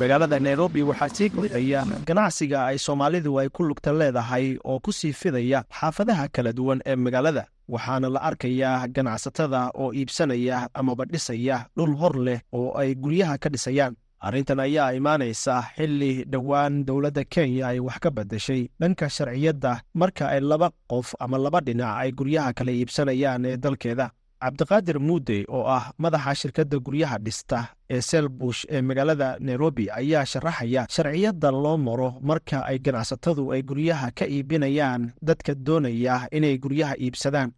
Magaalada 0.00 0.38
nairobi 0.40 0.82
waxaa 0.82 1.08
sii 1.16 1.28
kordhaya 1.34 1.80
ganacsiga 2.08 2.58
ay 2.70 2.78
soomaalidu 2.78 3.32
ay 3.40 3.48
ku 3.54 3.62
lugta 3.68 3.92
leedahay 3.92 4.56
oo 4.64 4.78
ku 4.84 4.92
sii 4.92 5.12
fidaya 5.12 5.64
xaafadaha 5.78 6.28
kala 6.34 6.52
duwan 6.52 6.80
ee 6.86 6.96
magaalada. 6.96 7.44
Waxaana 7.68 8.08
la 8.14 8.20
arkayaa 8.28 8.88
ganacsatada 8.88 9.70
oo 9.74 9.92
iibsanaya 9.92 10.68
amaba 10.74 11.04
dhisaya 11.04 11.56
dhul 11.76 11.94
hor 12.00 12.16
leh 12.26 12.40
oo 12.52 12.72
ay 12.80 12.94
guryaha 12.94 13.38
ka 13.42 13.48
dhisayaan 13.54 13.94
arrintan 14.20 14.60
ayaa 14.60 14.92
imaanaysa 14.98 15.54
xilli 15.76 16.24
dhowaan 16.32 16.84
dowladda 16.86 17.24
kenya 17.24 17.68
ay 17.72 17.78
wax 17.80 17.98
ka 18.04 18.10
beddeshay 18.10 18.68
dhanka 18.80 19.08
sharciyadda 19.08 19.72
marka 19.94 20.28
ay 20.28 20.40
laba 20.40 20.68
qof 20.90 21.14
ama 21.24 21.38
laba 21.38 21.60
dhinac 21.60 21.96
ay 22.02 22.10
guryaha 22.12 22.52
kala 22.52 22.72
iibsanayaan 22.72 23.44
ee 23.44 23.56
dalkeeda. 23.56 24.10
Cabdiqaadir 24.40 24.96
muudey 25.00 25.44
oo 25.48 25.64
ah 25.68 25.92
madaxa 26.00 26.34
shirkadda 26.34 26.78
guryaha 26.86 27.16
dhista 27.24 27.58
ee 27.90 28.00
selbush 28.00 28.64
ee 28.72 28.80
magaalada 28.82 29.36
nairobi 29.40 29.84
ayaa 29.92 30.24
sharaxaya 30.24 30.86
sharciyadda 30.94 31.50
loo 31.52 31.76
maro 31.76 32.08
marka 32.30 32.64
ay 32.70 32.78
ganacsatadu 32.78 33.52
ay 33.52 33.62
guryaha 33.62 34.08
ka 34.18 34.24
iibinayaan 34.24 35.12
dadka 35.28 35.52
doonaya 35.54 36.28
inay 36.32 36.56
guryaha 36.58 36.94
iibsadaan. 37.04 37.52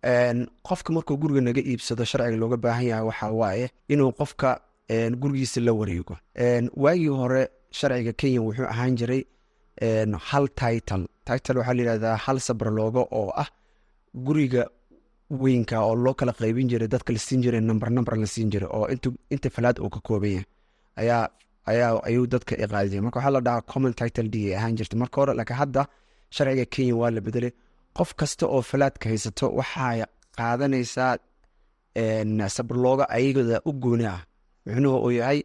Qofka 0.69 0.91
markuu 0.93 1.17
guriga 1.23 1.41
naga 1.41 1.63
iibsado 1.63 2.05
sharciga 2.05 2.37
looga 2.43 2.57
baahan 2.65 2.87
yahay 2.91 3.05
waxaa 3.11 3.31
waaye 3.41 3.67
inuu 3.89 4.11
qofka 4.19 4.51
gurigiisa 4.91 5.61
la 5.61 5.73
wareego. 5.73 6.17
Waagii 6.77 7.09
hore 7.09 7.49
sharciga 7.71 8.13
kenya 8.13 8.41
wuxuu 8.43 8.65
ahaan 8.67 8.97
jiray 8.97 9.25
hal 10.31 10.49
title. 10.49 11.07
Title 11.25 11.59
waxaa 11.59 11.75
layihahdaa 11.75 12.17
hal 12.17 12.39
sabraloogo 12.41 13.09
oo 13.11 13.31
ah 13.43 13.49
guriga 14.15 14.67
weynka 15.31 15.81
oo 15.81 15.95
loo 15.95 16.15
kala 16.15 16.33
qaybin 16.33 16.69
jiray 16.69 16.89
dadka 16.89 17.13
la 17.13 17.19
siin 17.19 17.43
jiray 17.43 17.61
number 17.61 17.91
number 17.91 18.17
la 18.19 18.27
siin 18.27 18.51
jiray 18.51 18.69
oo 18.69 18.87
inta 19.31 19.51
falaad 19.51 19.79
uu 19.81 19.89
ka 19.91 20.01
kooban 20.01 20.31
yahay. 20.31 20.47
Ayaa 21.67 22.01
ayuu 22.09 22.27
dadka 22.27 22.55
iqaadi 22.57 22.89
jiray 22.91 23.01
marka 23.07 23.19
waxaa 23.19 23.31
la 23.37 23.41
dhahaa 23.41 23.63
common 23.73 23.95
title 23.95 24.29
d 24.29 24.55
ahaan 24.55 24.77
jirtay. 24.77 24.99
Marka 24.99 25.17
hore 25.21 25.35
laakiin 25.35 25.57
hadda 25.63 25.87
sharciga 26.31 26.65
kenya 26.75 26.95
waa 26.97 27.11
la 27.11 27.21
bedelay 27.21 27.53
qof 27.97 28.15
kasta 28.15 28.47
oo 28.47 28.63
falaadka 28.63 29.09
haysato 29.09 29.47
waxaa 29.59 30.07
qaadanaysaa 30.37 31.17
sabrlooga 32.49 33.05
ayagada 33.09 33.61
u 33.65 33.73
gooni 33.73 34.07
ah 34.07 34.21
micnuhu 34.67 34.97
uu 35.07 35.13
yahay 35.21 35.39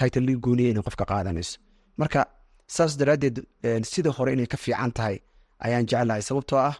title 0.00 0.32
gooniya 0.44 0.70
inay 0.72 0.84
qofka 0.88 1.04
qaadanayso 1.10 1.54
marka 2.00 2.20
saas 2.76 2.92
daraaddeed 3.00 3.36
sida 3.92 4.10
hore 4.16 4.30
inay 4.36 4.48
ka 4.52 4.56
fiican 4.64 4.92
tahay 4.98 5.16
ayaan 5.66 5.84
jeclahay 5.90 6.22
sababtoo 6.28 6.58
ah 6.70 6.74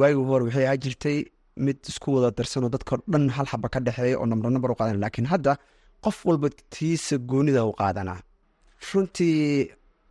waagii 0.00 0.24
hore 0.30 0.42
waxay 0.48 0.64
ahaa 0.68 0.78
jirtay 0.84 1.18
mid 1.66 1.78
isku 1.90 2.08
wada 2.14 2.28
darsanoo 2.38 2.70
dadkao 2.74 2.96
dhan 3.12 3.24
hal 3.36 3.46
xaba 3.52 3.68
ka 3.74 3.78
dhexeeya 3.86 4.16
oo 4.20 4.26
namber 4.32 4.50
namber 4.54 4.70
u 4.74 4.76
qaadana 4.80 4.98
laakiin 5.04 5.26
hadda 5.32 5.52
qof 6.04 6.16
walba 6.28 6.48
tiisa 6.74 7.14
goonida 7.30 7.60
u 7.70 7.72
qaadanaa. 7.80 8.20
Runtii 8.88 9.36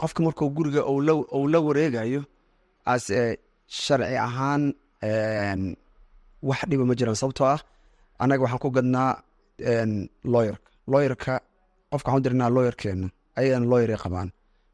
qofka 0.01 0.19
markuu 0.25 0.49
guriga 0.55 0.81
uu 0.91 1.47
la 1.53 1.59
wareegayo 1.67 2.21
as 2.93 3.03
sharci 3.83 4.15
ahaan 4.27 4.63
wax 6.49 6.59
dhiba 6.69 6.83
ma 6.89 6.93
jiraan 6.99 7.17
sababtoo 7.21 7.47
ah 7.55 7.59
annaga 8.21 8.41
waxaan 8.45 8.61
ku 8.63 8.69
gadnaa 8.77 9.09
looyerka 10.33 10.69
looyerka 10.91 11.33
qofka 11.91 12.09
waxaan 12.11 12.23
dirnaa 12.23 12.49
looyerkeena 12.55 13.07
ayagana 13.37 13.65
looyer 13.71 13.91
ay 13.91 13.97
qabaan. 14.03 14.29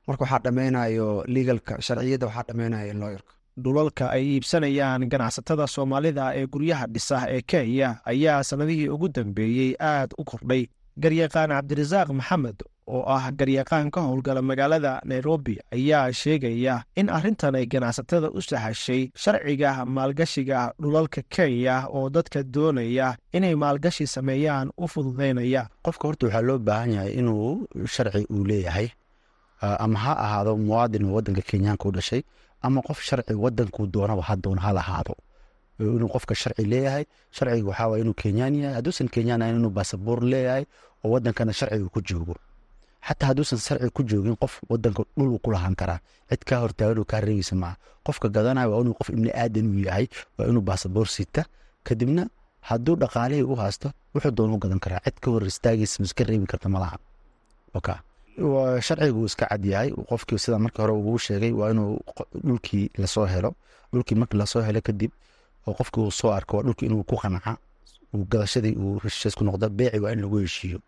Marka 0.08 0.24
waxaa 0.24 0.40
dhameynayo 0.46 1.24
legalka 1.28 1.74
sharciyadda 1.82 2.26
waxaa 2.28 2.44
dhameynayo 2.48 2.94
looyerka 2.94 3.32
dhulalka 3.64 4.06
ay 4.16 4.24
iibsanayaan 4.34 5.02
ganacsatada 5.12 5.68
soomaalida 5.68 6.26
ee 6.40 6.46
guryaha 6.54 6.86
dhisa 6.94 7.18
ee 7.36 7.42
kenya 7.42 7.90
ayaa 8.12 8.44
sannadihii 8.44 8.90
ugu 8.96 9.08
dambeeyey 9.16 9.76
aad 9.80 10.10
u 10.18 10.24
kordhay 10.24 10.64
garyaqaan 11.04 11.50
cabdirasaaq 11.56 12.10
maxamed 12.20 12.60
oo 12.88 13.04
ah 13.16 13.32
garyaqaan 13.40 13.88
ka 13.92 14.02
howlgala 14.02 14.42
magaalada 14.42 15.02
nairobi 15.06 15.56
ayaa 15.76 16.12
sheegaya 16.22 16.84
in 17.00 17.08
arrintan 17.10 17.56
ay 17.56 17.66
ganacsatada 17.66 18.28
u 18.38 18.42
sahashay 18.42 19.02
sharciga 19.24 19.86
maalgashiga 19.86 20.60
dhulalka 20.82 21.22
kenya 21.36 21.76
oo 21.88 22.10
dadka 22.10 22.44
doonaya 22.44 23.16
inay 23.34 23.56
maalgashi 23.56 24.06
sameeyaan 24.16 24.68
u 24.78 24.88
fududaynaya 24.94 25.62
qofka 25.86 26.04
horta 26.08 26.26
waxaa 26.28 26.42
loo 26.48 26.60
baahan 26.68 26.92
yahay 26.96 27.14
inuu 27.20 27.68
sharci 27.94 28.26
uu 28.36 28.44
leeyahay 28.50 28.88
ama 29.86 30.00
ha 30.04 30.14
ahaado 30.26 30.58
muwaadin 30.58 31.06
wadanka 31.16 31.42
kenyaanka 31.50 31.86
u 31.90 31.92
dhashay 31.92 32.22
ama 32.62 32.82
qof 32.88 33.00
sharci 33.08 33.34
wadankuu 33.44 33.86
doonaba 33.94 34.22
hadoon 34.30 34.60
ha 34.64 34.70
lahaado 34.78 35.16
inuu 35.98 36.10
qofka 36.16 36.36
sharci 36.36 36.64
leeyahay. 36.66 37.06
Sharciga 37.32 37.68
waxaa 37.70 37.88
waye 37.92 38.02
inuu 38.04 38.14
kenyaan 38.22 38.56
yahay 38.56 38.76
hadduusan 38.78 39.08
kenyaan 39.14 39.42
ahayn 39.42 39.58
inuu 39.60 39.70
baasaboor 39.78 40.20
leeyahay 40.24 40.66
oo 41.04 41.10
wadankana 41.14 41.54
sharciga 41.54 41.90
ku 41.94 42.02
joogo. 42.02 42.36
Xataa 43.08 43.28
hadduusan 43.32 43.60
sharci 43.60 43.90
ku 43.96 44.04
joogin 44.04 44.36
qof 44.36 44.62
wadanka 44.70 45.04
dhul 45.18 45.40
ku 45.44 45.52
lahaan 45.52 45.76
karaa. 45.76 46.00
Cid 46.30 46.42
kaa 46.48 46.60
hortaagan 46.64 47.06
kaa 47.06 47.20
reegeysa 47.22 47.56
maaha. 47.56 47.76
Qofka 48.06 48.28
gadanaya 48.30 48.70
waa 48.70 48.82
inuu 48.82 48.94
qof 49.00 49.10
ibni 49.10 49.30
aadan 49.32 49.68
yahay 49.86 50.08
waa 50.38 50.48
inuu 50.48 50.62
baasaboor 50.62 51.08
sita 51.08 51.44
kadibna 51.84 52.28
hadduu 52.62 52.96
dhaqaalihii 52.96 53.44
u 53.44 53.56
haysto 53.56 53.92
wuxuu 54.16 54.32
doonu 54.32 54.58
gadan 54.58 54.80
karaa. 54.80 55.02
Cid 55.06 55.18
ka 55.20 55.32
hor 55.32 55.44
istaagaysa 55.48 56.00
miska 56.04 56.24
reebi 56.24 56.46
karta 56.48 56.70
malaha 56.70 56.98
sharcigu 58.82 59.26
iska 59.26 59.46
cad 59.50 59.66
yahay. 59.66 59.92
Qofkii 60.10 60.40
sida 60.40 60.60
markii 60.60 60.82
hore 60.82 60.94
uu 60.94 61.18
sheegay 61.20 61.52
waa 61.52 61.72
inuu 61.72 62.00
dhulkii 62.46 62.90
la 62.98 63.08
soo 63.08 63.26
helo. 63.26 63.54
Dhulkii 63.94 64.16
markii 64.16 64.38
la 64.38 64.46
soo 64.46 64.62
helo 64.62 64.82
kadib 64.82 65.12
oo 65.68 65.74
qofkii 65.80 66.02
uu 66.06 66.12
soo 66.12 66.32
arko 66.38 66.58
waa 66.58 66.64
dhulkii 66.66 66.86
inuu 66.90 67.04
ku 67.10 67.16
qanaca 67.22 67.58
gadashadii 68.32 68.76
uu 68.84 69.00
heshiis 69.04 69.36
ku 69.38 69.44
noqdo 69.44 69.70
beeci 69.70 70.00
waa 70.04 70.12
in 70.14 70.22
lagu 70.22 70.38
heshiiyo. 70.44 70.80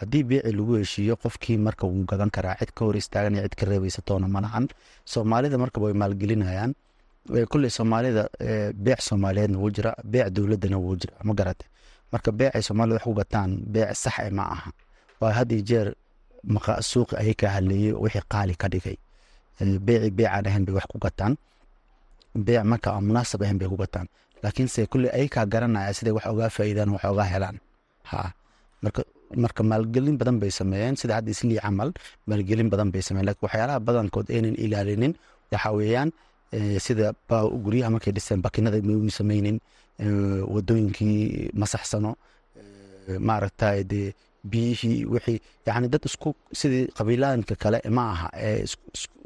Haddii 0.00 0.22
beeci 0.30 0.52
lagu 0.58 0.72
heshiiyo 0.80 1.14
qofkii 1.22 1.56
marka 1.66 1.84
wuu 1.86 2.04
gadan 2.10 2.30
karaa 2.30 2.54
cid 2.60 2.70
ka 2.76 2.84
hor 2.84 2.96
istaaganaya 2.96 3.42
cid 3.44 3.54
ka 3.60 3.64
reebaysa 3.66 4.00
toona 4.02 4.28
malahan 4.28 4.68
soomaalida 5.04 5.58
markaba 5.58 5.86
way 5.86 5.94
maalgelinayaan. 6.02 6.72
Kulley 7.50 7.70
soomaalida 7.70 8.22
beec 8.84 9.00
soomaaliyeedna 9.08 9.58
wuu 9.58 9.70
jira 9.76 9.92
beec 10.12 10.28
dowladana 10.36 10.78
wuu 10.78 10.96
jira 10.96 11.14
ma 11.24 11.34
garate. 11.34 11.64
Marka 12.12 12.32
beecay 12.32 12.62
soomaalida 12.62 12.94
wax 12.96 13.04
ku 13.04 13.14
gataan 13.20 13.50
beec 13.72 13.94
sax 14.02 14.16
e 14.28 14.30
ma 14.30 14.42
aha. 14.54 14.70
Waa 15.20 15.32
had 15.36 15.52
iyo 15.52 15.62
jeer 15.68 15.88
suuqi 16.80 17.14
ayay 17.20 17.34
ka 17.34 17.48
haleeyey 17.54 17.92
wixii 17.92 18.22
qaali 18.32 18.54
ka 18.56 18.68
dhigay. 18.72 18.96
Beeci 19.86 20.10
beecaan 20.10 20.46
ahayn 20.48 20.64
bay 20.64 20.74
wax 20.74 20.86
ku 20.88 20.98
gataan 20.98 21.36
beec 22.34 22.64
marka 22.64 22.90
munaasab 23.00 23.42
ahayn 23.42 23.58
bay 23.58 23.68
ku 23.68 23.76
gataan 23.76 24.06
laakiinse 24.42 24.86
kulley 24.92 25.10
ayay 25.16 25.28
kaa 25.28 25.46
garanaya 25.52 25.92
siday 25.98 26.12
wax 26.16 26.26
ogaa 26.32 26.48
faa'iidaan 26.56 26.90
wax 26.94 27.04
ogaa 27.04 27.28
helaan. 27.32 27.56
Ha. 28.10 28.32
Marka 28.82 29.02
marka 29.36 29.62
maalgelin 29.70 30.16
badan 30.20 30.36
bay 30.42 30.50
sameeyeen 30.50 30.96
sida 31.00 31.14
hadda 31.18 31.30
islii 31.34 31.58
camal 31.64 31.90
maalgelin 32.26 32.68
badan 32.72 32.88
bay 32.94 33.02
sameeyeen. 33.02 33.26
Lakin 33.30 33.42
waxyaalaha 33.46 33.78
badankood 33.86 34.26
aynan 34.34 34.54
ilaalinin 34.64 35.12
waxa 35.52 35.70
weeyaan 35.78 36.10
sida 36.86 37.12
guryaha 37.64 37.90
markay 37.94 38.12
dhiseen 38.16 38.40
bakinada 38.46 38.78
maynu 38.88 39.10
sameynin 39.18 39.56
wadooyinkii 40.54 41.50
masaxsano 41.60 42.12
maaragtay 43.28 43.84
dee 43.90 44.12
biyihii 44.50 45.04
wixii. 45.12 45.40
Yani 45.66 45.88
dad 45.92 46.04
isku 46.08 46.34
sidii 46.52 46.86
qabiilaanka 46.96 47.54
kale 47.62 47.78
ma 47.96 48.02
aha 48.12 48.28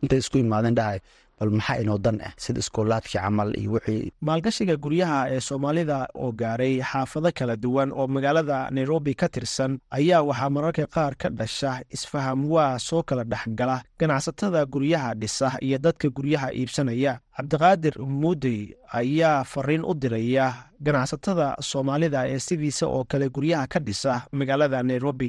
intay 0.02 0.18
isku 0.24 0.38
imaadeen 0.38 0.74
dhahay 0.78 0.98
bal 1.38 1.50
maxaa 1.50 1.80
inoo 1.82 1.98
dan 2.04 2.20
ah 2.26 2.32
sida 2.36 2.60
iskoolaadkii 2.64 3.18
camal 3.20 3.50
iyo 3.60 3.70
wixii. 3.72 4.12
Maalgashiga 4.26 4.76
guryaha 4.76 5.18
ee 5.34 5.40
soomaalida 5.40 5.98
oo 6.14 6.32
gaaray 6.32 6.74
xaafado 6.90 7.30
kala 7.38 7.56
duwan 7.56 7.90
oo 7.92 8.06
magaalada 8.06 8.70
nairobi 8.70 9.14
ka 9.20 9.28
tirsan 9.28 9.72
ayaa 9.90 10.22
waxaa 10.28 10.50
mararka 10.54 10.86
qaar 10.94 11.14
ka 11.20 11.28
dhasha 11.38 11.82
isfaham 11.96 12.40
waa 12.54 12.78
soo 12.78 13.02
kala 13.08 13.24
dhexgala 13.24 13.76
ganacsatada 13.98 14.60
guryaha 14.66 15.14
dhisa 15.20 15.48
iyo 15.66 15.78
dadka 15.78 16.08
guryaha 16.16 16.48
iibsanaya. 16.58 17.12
Cabdiqaadir 17.36 17.94
muudey 18.20 18.60
ayaa 19.00 19.44
fariin 19.44 19.82
u 19.84 19.92
diraya 19.94 20.46
ganacsatada 20.86 21.46
soomaalida 21.60 22.20
ee 22.32 22.38
sidiisa 22.38 22.86
oo 22.86 23.04
kale 23.10 23.26
guryaha 23.28 23.66
ka 23.72 23.78
dhisa 23.86 24.12
magaalada 24.38 24.82
nairobi. 24.82 25.28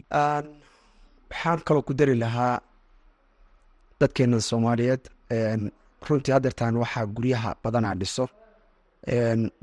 Waxaan 1.32 1.60
kaloo 1.65 1.82
ku 1.88 1.94
dari 1.94 2.15
lahaa 2.15 2.60
dadkeena 4.00 4.39
soomaaliyeed 4.50 5.04
runtii 6.10 6.34
hadeertaan 6.36 6.76
waxaa 6.84 7.06
guryaha 7.15 7.50
badanaa 7.63 7.96
dhiso 8.02 8.26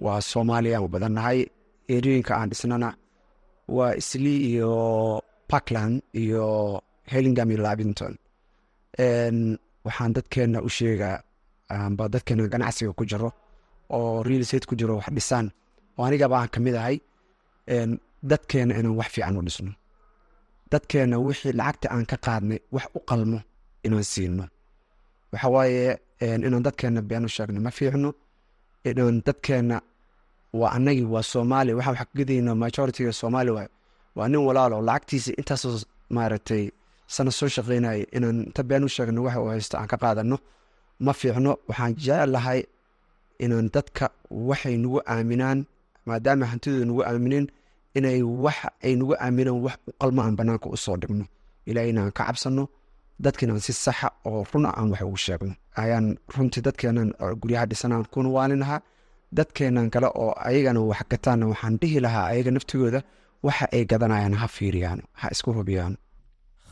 waa 0.04 0.20
soomaaliyaan 0.30 0.88
badannahay 0.94 1.38
erooyinka 1.94 2.32
aan 2.38 2.48
dhisnana 2.50 2.88
waa 3.76 3.92
islii 4.00 4.38
iyo 4.50 4.70
parkland 5.50 5.94
iyo 6.22 6.46
hellingam 7.12 7.48
iyo 7.50 7.60
labington 7.66 8.14
waxaan 9.86 10.12
dadkeena 10.16 10.58
u 10.66 10.68
sheegaa 10.78 11.16
amba 11.68 12.04
dadkeena 12.14 12.48
ganacsiga 12.52 12.92
ku 12.98 13.04
jiro 13.10 13.28
oo 13.96 14.22
real 14.26 14.42
estate 14.44 14.66
ku 14.70 14.74
jiro 14.80 14.94
wax 14.98 15.08
dhisaan. 15.16 15.46
Oo 15.98 16.04
anigaba 16.06 16.36
aan 16.40 16.48
ka 16.54 16.58
mid 16.64 16.74
ahay 16.80 16.96
dadkeena 18.30 18.72
inaan 18.78 18.96
wax 19.00 19.08
fiican 19.14 19.36
u 19.40 19.42
dhisno. 19.46 19.72
Dadkeena 20.72 21.16
wixii 21.26 21.52
lacagta 21.60 21.86
aan 21.94 22.06
ka 22.10 22.16
qaadnay 22.24 22.58
wax 22.74 22.86
u 22.98 23.00
qalmo 23.08 23.38
inaan 23.86 24.04
siino. 24.12 24.44
Waxa 25.32 25.48
waaye 25.54 25.98
inaan 26.22 26.62
dadkeena 26.66 27.00
been 27.10 27.24
u 27.24 27.28
sheegno. 27.34 27.60
Ma 27.66 27.70
fiicno? 27.78 28.10
Inaan 28.88 29.16
dadkeena 29.26 29.76
waa 30.60 30.70
anagii 30.76 31.06
waa 31.14 31.22
soomaaliya 31.32 31.76
waxaan 31.78 31.96
wax 31.98 32.08
kagadayna 32.12 32.52
majoritiga 32.62 33.12
soomaaliya 33.20 33.54
waay 33.56 33.68
waa 34.16 34.28
nin 34.28 34.40
walaalo. 34.48 34.76
Lacagtiisa 34.88 35.30
intaasoo 35.40 35.78
maaragtay 36.16 36.64
sana 37.14 37.30
soo 37.38 37.48
shaqeynaya 37.54 38.04
inaan 38.16 38.38
inta 38.48 38.62
been 38.68 38.84
u 38.84 38.88
sheegno 38.94 39.20
waxa 39.26 39.40
uu 39.42 39.48
haysto 39.54 39.76
aan 39.78 39.88
ka 39.92 39.96
qaadano 40.02 40.36
ma 41.04 41.12
fiicno? 41.20 41.52
Waxaan 41.68 41.92
jecelahay 42.02 42.60
inaan 43.44 43.66
dadka 43.74 44.04
waxay 44.48 44.76
nagu 44.82 44.98
aaminaan 45.12 45.58
maadaama 46.06 46.44
hantidooda 46.50 46.84
nagu 46.90 47.02
aaminin 47.08 47.46
inay 47.98 48.18
wax 48.44 48.58
ay 48.86 48.92
nagu 49.00 49.14
aaminaan 49.24 49.58
wax 49.64 49.76
qalmo 50.00 50.20
aan 50.22 50.36
banaanka 50.38 50.66
u 50.74 50.76
soo 50.84 50.96
dhigno. 51.00 51.24
Ilaahayna 51.68 52.00
aan 52.04 52.12
ka 52.16 52.24
cabsano 52.28 52.64
dadkiinaan 53.24 53.60
si 53.66 53.72
saxa 53.84 54.08
oo 54.28 54.40
run 54.52 54.66
aan 54.66 54.88
wax 54.92 55.02
ugu 55.08 55.18
sheegno 55.26 55.54
ayaan 55.82 56.06
runtii 56.34 56.62
dadkeenan 56.66 57.08
guryaha 57.40 57.66
dhisanaan 57.70 58.04
kuna 58.12 58.28
waalinahaa 58.36 58.80
dadkeenan 59.38 59.86
kale 59.94 60.08
oo 60.22 60.32
ayagana 60.48 60.80
wax 60.90 61.02
gataanna 61.12 61.46
waxaan 61.52 61.74
dhihi 61.80 61.98
lahaa 62.04 62.26
ayaga 62.32 62.50
naftigooda 62.56 63.00
waxa 63.46 63.66
ay 63.76 63.82
gadanayaan 63.90 64.34
ha 64.40 64.46
fiiriyaan 64.56 65.00
ha 65.20 65.26
isku 65.34 65.50
hubiyaan. 65.58 65.94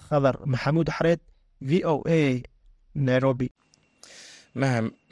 Khadar 0.09 0.37
maxamuud 0.53 0.89
xareed 0.97 1.21
v 1.69 1.71
o 1.93 1.95
a 2.19 2.21
nairobi. 3.09 3.47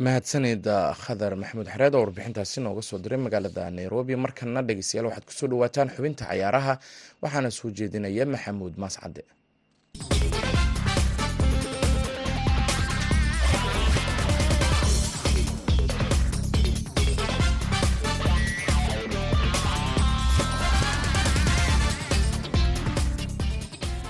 Mahadsanida 0.05 0.77
khadar 1.03 1.33
maxamuud 1.41 1.69
xareed 1.73 1.95
oo 1.95 2.03
warbixintaasi 2.05 2.59
nooga 2.65 2.83
soo 2.89 2.99
diray 3.03 3.21
magaalada 3.27 3.65
nairobi. 3.79 4.13
Markana 4.25 4.61
dhegeystayaal 4.69 5.07
waxaad 5.09 5.25
ku 5.29 5.33
soo 5.39 5.49
dhawaataan 5.51 5.89
xubinta 5.95 6.25
cayaaraha 6.31 6.75
waxaana 7.23 7.51
soo 7.59 7.71
jeedinaya 7.79 8.25
maxamuud 8.35 8.75
maascade 8.83 9.23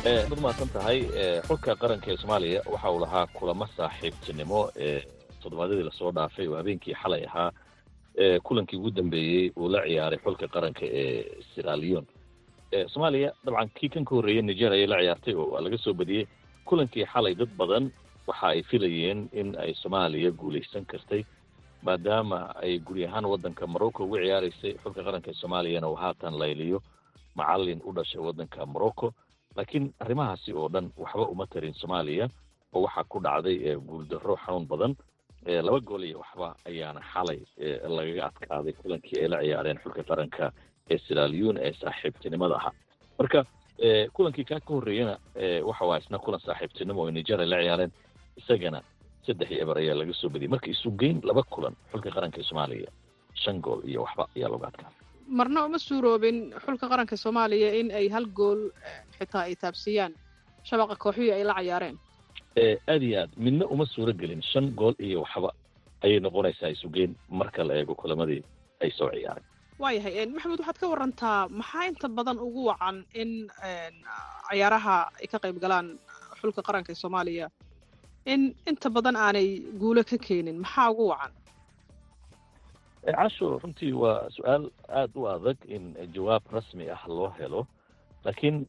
dad 0.09 0.41
mahadsan 0.43 0.69
tahay 0.75 0.99
xulka 1.49 1.73
qaranka 1.83 2.09
ee 2.13 2.17
soomaaliya 2.23 2.61
waxa 2.73 2.91
uu 2.95 3.01
lahaa 3.05 3.27
kulamo 3.37 3.67
saaxiibtinimo 3.77 4.61
ee 4.87 5.01
toddobaadyadii 5.43 5.85
la 5.89 5.93
soo 6.01 6.11
dhaafay 6.17 6.47
oo 6.49 6.57
habeenkii 6.61 6.95
xalay 7.03 7.23
ahaa 7.29 7.51
kulankii 8.47 8.79
ugu 8.79 8.91
dambeeyey 8.91 9.51
uu 9.57 9.69
la 9.69 9.81
ciyaaray 9.87 10.19
xulka 10.25 10.47
qaranka 10.55 10.85
ee 11.01 11.43
siralion 11.55 12.05
soomaaliya 12.93 13.31
dabcan 13.45 13.69
kii 13.79 13.89
kan 13.89 14.05
ka 14.05 14.15
horreeyey 14.17 14.43
niger 14.43 14.73
ayay 14.73 14.87
la 14.87 14.99
ciyaartay 15.03 15.35
oo 15.35 15.47
waa 15.53 15.61
laga 15.65 15.79
soo 15.79 15.95
badiyey 15.95 16.25
kulankii 16.65 17.05
xalay 17.13 17.35
dad 17.35 17.51
badan 17.61 17.91
waxa 18.27 18.47
ay 18.55 18.63
filayeen 18.63 19.29
in 19.33 19.57
ay 19.65 19.75
soomaaliya 19.83 20.31
guulaysan 20.31 20.85
kartay 20.85 21.23
maadaama 21.83 22.55
ay 22.63 22.79
guri 22.79 23.05
ahaan 23.07 23.25
waddanka 23.33 23.67
morocco 23.67 24.05
uga 24.05 24.19
ciyaaraysay. 24.25 24.73
Xulka 24.83 25.01
qaranka 25.07 25.31
ee 25.31 25.35
soomaaliyana 25.41 25.89
uu 25.89 25.95
haatan 26.03 26.35
layliyo 26.43 26.79
macallin 27.39 27.81
u 27.85 27.93
dhashay 27.93 28.21
waddanka 28.21 28.67
morocco 28.67 29.13
laakiin 29.59 29.87
arrimahaasi 30.03 30.51
oo 30.61 30.69
dhan 30.75 30.87
waxba 31.03 31.25
uma 31.35 31.47
tarin 31.53 31.75
soomaaliya 31.81 32.27
oo 32.75 32.83
waxaa 32.87 33.05
ku 33.13 33.19
dhacday 33.27 33.57
guuldarro 33.89 34.37
xanuun 34.45 34.67
badan 34.73 34.93
laba 35.67 35.79
gool 35.89 36.05
iyo 36.09 36.19
waxba 36.23 36.49
ayaana 36.71 37.01
xalay 37.13 37.41
lagaga 37.97 38.23
adkaaday 38.31 38.73
kulankii 38.81 39.19
ay 39.23 39.29
la 39.33 39.39
ciyaareen 39.45 39.79
xulka 39.83 40.03
qaranka 40.11 40.45
ee 40.93 40.99
siralion 41.07 41.57
ee 41.67 41.73
saaxiibtinimada 41.81 42.55
ahaa. 42.61 42.73
Marka 43.19 43.41
kulankii 44.17 44.45
kaa 44.51 44.61
ka 44.61 44.71
horreeyana 44.75 45.15
waxa 45.69 45.85
waa 45.91 45.99
isna 46.03 46.19
kulan 46.25 46.41
saaxiibtinimo 46.47 47.01
oo 47.03 47.11
niger 47.11 47.41
la 47.53 47.59
ciyaareen 47.63 47.93
isagana 48.41 48.81
saddex 49.27 49.51
iyo 49.51 49.61
eber 49.65 49.77
ayaa 49.83 49.97
laga 50.01 50.15
soo 50.21 50.29
badiyay. 50.33 50.51
Marka 50.55 50.69
isu 50.75 50.89
geyn 51.01 51.19
laba 51.29 51.43
kulan 51.55 51.75
xulka 51.93 52.11
qaranka 52.17 52.39
ee 52.41 52.47
soomaaliya 52.51 52.91
shan 53.43 53.61
gool 53.65 53.81
iyo 53.91 54.01
waxba 54.07 54.25
ayaa 54.37 54.51
looga 54.53 54.67
adkaaday 54.71 54.98
marna 55.29 55.65
uma 55.67 55.79
suuroobin 55.79 56.53
xulka 56.65 56.89
qaranka 56.89 57.17
soomaaliya 57.17 57.71
in 57.81 57.91
ay 57.91 58.09
hal 58.09 58.27
gool 58.39 58.61
xitaa 59.19 59.43
ay 59.49 59.55
taabsiiyaan. 59.63 60.13
Shabaqa 60.69 60.97
kooxihii 60.97 61.33
ay 61.33 61.45
la 61.45 61.55
cayaareen. 61.55 61.97
Aad 62.89 63.03
iyo 63.03 63.21
aad 63.23 63.31
midna 63.37 63.65
uma 63.67 63.87
suuro 63.87 64.13
gelin 64.13 64.43
shan 64.43 64.67
gool 64.79 64.95
iyo 64.99 65.21
waxba 65.25 65.51
ayay 66.05 66.21
noqonaysaa 66.21 66.71
isugeen 66.75 67.13
marka 67.31 67.65
la 67.65 67.75
eego 67.81 67.95
kulamadii 67.95 68.43
ay 68.83 68.91
soo 68.99 69.11
ciyaareen 69.15 69.45
waayahay 69.79 70.27
maxamed 70.27 70.59
waxaad 70.61 70.79
ka 70.83 70.87
warantaa 70.93 71.49
maxaa 71.61 71.85
inta 71.91 72.09
badan 72.09 72.39
ugu 72.47 72.63
wacan 72.71 72.97
in 73.15 73.31
cayaaraha 74.49 74.97
ay 75.21 75.27
ka 75.33 75.39
qayb 75.43 75.59
galaan 75.63 75.87
xulka 76.41 76.63
qaranka 76.67 76.95
soomaaliya? 76.95 77.47
In 78.33 78.55
inta 78.71 78.91
badan 78.91 79.17
aanay 79.17 79.49
guulo 79.81 80.03
ka 80.11 80.17
keenin 80.27 80.59
maxaa 80.65 80.91
ugu 80.93 81.05
wacan 81.13 81.33
casho 83.07 83.59
runtii 83.59 83.93
waa 83.93 84.29
su'aal 84.31 84.71
aada 84.89 85.15
u 85.21 85.29
adag 85.29 85.57
in 85.69 85.95
jawaab 86.15 86.43
rasmi 86.53 86.91
ah 86.91 87.03
loo 87.09 87.31
helo 87.39 87.67
laakiin 88.25 88.67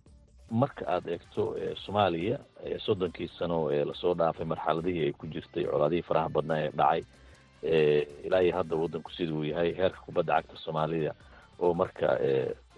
marka 0.51 0.85
aad 0.87 1.07
eegto 1.07 1.55
soomaaliya 1.85 2.39
soddonkii 2.85 3.27
sano 3.39 3.71
ee 3.71 3.83
la 3.85 3.93
soo 3.93 4.13
dhaafay 4.13 4.45
marxaladihii 4.45 5.05
ay 5.05 5.11
ku 5.13 5.27
jirtay 5.27 5.63
colaadihii 5.65 6.01
faraha 6.09 6.29
badnaa 6.29 6.59
ee 6.65 6.71
dhacay 6.71 7.03
ilaa 8.25 8.41
iyo 8.41 8.55
hadda 8.55 8.75
waddanku 8.75 9.11
sida 9.11 9.33
uu 9.33 9.43
yahay 9.43 9.73
heerka 9.73 10.01
kubadda 10.05 10.33
cagta 10.41 10.57
soomaalida 10.57 11.13
oo 11.59 11.73
marka 11.73 12.07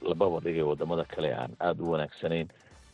lababa 0.02 0.40
dhigay 0.40 0.64
waddamada 0.64 1.04
kale 1.06 1.34
aan 1.36 1.52
aada 1.60 1.84
u 1.84 1.92
wanaagsanayn. 1.92 2.48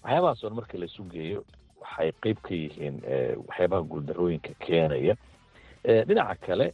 Waxyaabahaas 0.03 0.43
oon 0.43 0.53
marka 0.53 0.77
laisu 0.77 1.03
geeyo 1.03 1.43
waxay 1.81 2.11
qeyb 2.23 2.37
ka 2.43 2.53
yihiin 2.55 2.95
waxyaabaha 3.47 3.81
guuldarooyinka 3.91 4.49
keenaya. 4.59 5.15
Dhinaca 6.07 6.35
kale 6.47 6.73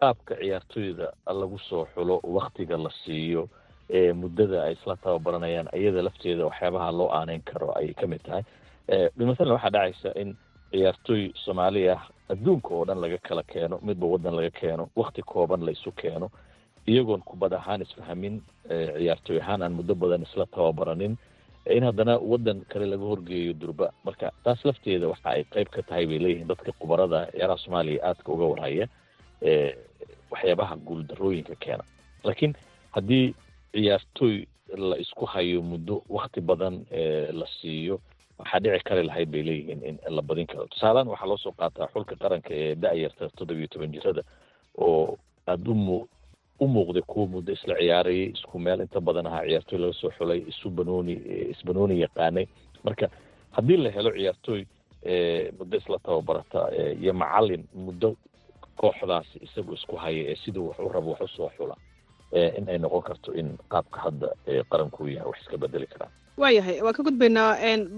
qaabka 0.00 0.34
ciyaartoyda 0.40 1.06
lagu 1.40 1.58
soo 1.68 1.86
xulo 1.94 2.20
waktiga 2.24 2.76
la 2.78 2.90
siiyo 3.04 3.48
muddada 4.20 4.62
ay 4.66 4.72
isla 4.76 4.96
tababaranayaan 4.96 5.68
iyada 5.78 6.02
lafteeda 6.02 6.46
waxyaabaha 6.48 6.92
loo 6.98 7.08
aaneyn 7.12 7.42
karo 7.50 7.68
ayay 7.78 7.94
ka 7.94 8.06
mid 8.06 8.22
tahay. 8.26 8.42
Masalan 9.16 9.52
waxaa 9.56 9.70
dhacaysa 9.76 10.10
in 10.20 10.36
ciyaartooy 10.72 11.32
soomaali 11.44 11.88
ah 11.94 12.02
adduunka 12.32 12.68
oo 12.74 12.84
dhan 12.88 13.00
laga 13.00 13.18
kala 13.28 13.42
keeno 13.42 13.76
midba 13.82 14.06
waddan 14.06 14.34
laga 14.38 14.50
keeno 14.60 14.88
wakti 14.96 15.22
kooban 15.22 15.60
laysu 15.66 15.92
keeno 15.92 16.30
iyagoon 16.88 17.22
kubad 17.28 17.52
ahaan 17.52 17.82
isfahamin 17.82 18.40
ciyaartooy 18.68 19.38
ahaan 19.40 19.62
aan 19.62 19.72
muddo 19.78 19.94
badan 19.94 20.22
isla 20.22 20.46
tababaranin 20.46 21.16
in 21.76 21.84
haddana 21.84 22.18
waddan 22.30 22.64
kale 22.72 22.86
laga 22.86 23.04
horgeeyo 23.04 23.52
durba. 23.60 23.92
Marka 24.04 24.32
taas 24.44 24.64
lafteeda 24.64 25.08
waxa 25.12 25.28
ay 25.30 25.44
qeyb 25.44 25.68
ka 25.68 25.82
tahay 25.82 26.06
bay 26.06 26.18
leeyihiin 26.24 26.48
dadka 26.48 26.72
khubarada 26.80 27.28
ciyaaraha 27.32 27.58
soomaaliya 27.64 28.00
aadka 28.08 28.32
uga 28.32 28.44
warhaya 28.52 28.86
waxyaabaha 30.30 30.76
guuldarooyinka 30.86 31.54
keena. 31.60 31.84
Laakiin 32.24 32.54
haddii 32.90 33.34
ciyaartooy 33.72 34.44
la 34.76 34.96
isku 34.98 35.24
hayo 35.26 35.62
muddo 35.62 36.02
wakti 36.08 36.40
badan 36.40 36.84
la 37.32 37.46
siiyo 37.60 38.00
waxaa 38.38 38.60
dhici 38.60 38.84
kari 38.84 39.02
lahayd 39.06 39.28
bay 39.30 39.42
leeyihiin 39.42 39.82
in 39.84 39.98
la 40.08 40.22
badin 40.22 40.46
karo. 40.46 40.66
Tusaalehaan 40.66 41.08
waxaa 41.08 41.26
loo 41.28 41.36
soo 41.36 41.52
qaataa 41.52 41.88
xulka 41.92 42.16
qaranka 42.16 42.50
ee 42.54 42.74
da-yarta 42.74 43.28
toddobiyo 43.36 43.66
toban 43.68 43.92
jirada 43.92 44.22
oo 44.78 45.18
aada 45.46 45.70
u 46.60 46.66
muuqday 46.68 47.02
kuwa 47.02 47.26
muddo 47.26 47.52
isla 47.52 47.74
ciyaarayay 47.78 48.30
isku 48.34 48.58
meel 48.58 48.80
inta 48.80 49.00
badan 49.00 49.26
ahaa 49.26 49.44
ciyaartooy 49.46 49.78
laga 49.78 49.92
soo 50.00 50.10
xulay 50.18 50.40
isu 50.48 50.70
banooni 50.70 51.12
isbanooni 51.54 52.00
yaqaanay. 52.00 52.46
Marka 52.84 53.08
haddii 53.52 53.76
la 53.76 53.90
helo 53.90 54.10
ciyaartooy 54.10 54.62
muddo 55.58 55.76
isla 55.76 55.98
tababarata 55.98 56.60
iyo 57.02 57.12
macalin 57.14 57.64
muddo 57.74 58.16
kooxdaasi 58.80 59.36
isagu 59.46 59.72
isku 59.78 59.96
haya 59.96 60.22
ee 60.32 60.36
siduu 60.44 60.68
wax 60.68 60.78
u 60.78 60.88
rabo 60.96 61.10
wax 61.12 61.20
u 61.20 61.28
soo 61.36 61.50
xula 61.56 61.76
in 62.58 62.68
ay 62.68 62.78
noqon 62.78 63.02
karto 63.08 63.30
in 63.40 63.48
qaabka 63.72 63.98
hadda 64.04 64.28
qaranku 64.70 65.08
yahay 65.08 65.26
wax 65.30 65.38
iska 65.42 65.56
bedeli 65.64 65.86
karaan. 65.92 66.10
Waayahay 66.42 66.82
waan 66.82 66.94
ka 66.98 67.02
gudbaynaa 67.02 67.50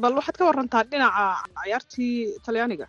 bal 0.02 0.14
waxaad 0.18 0.36
ka 0.40 0.44
warantaa 0.48 0.82
dhinaca 0.90 1.24
ciyaartii 1.64 2.12
talyaaniga? 2.46 2.86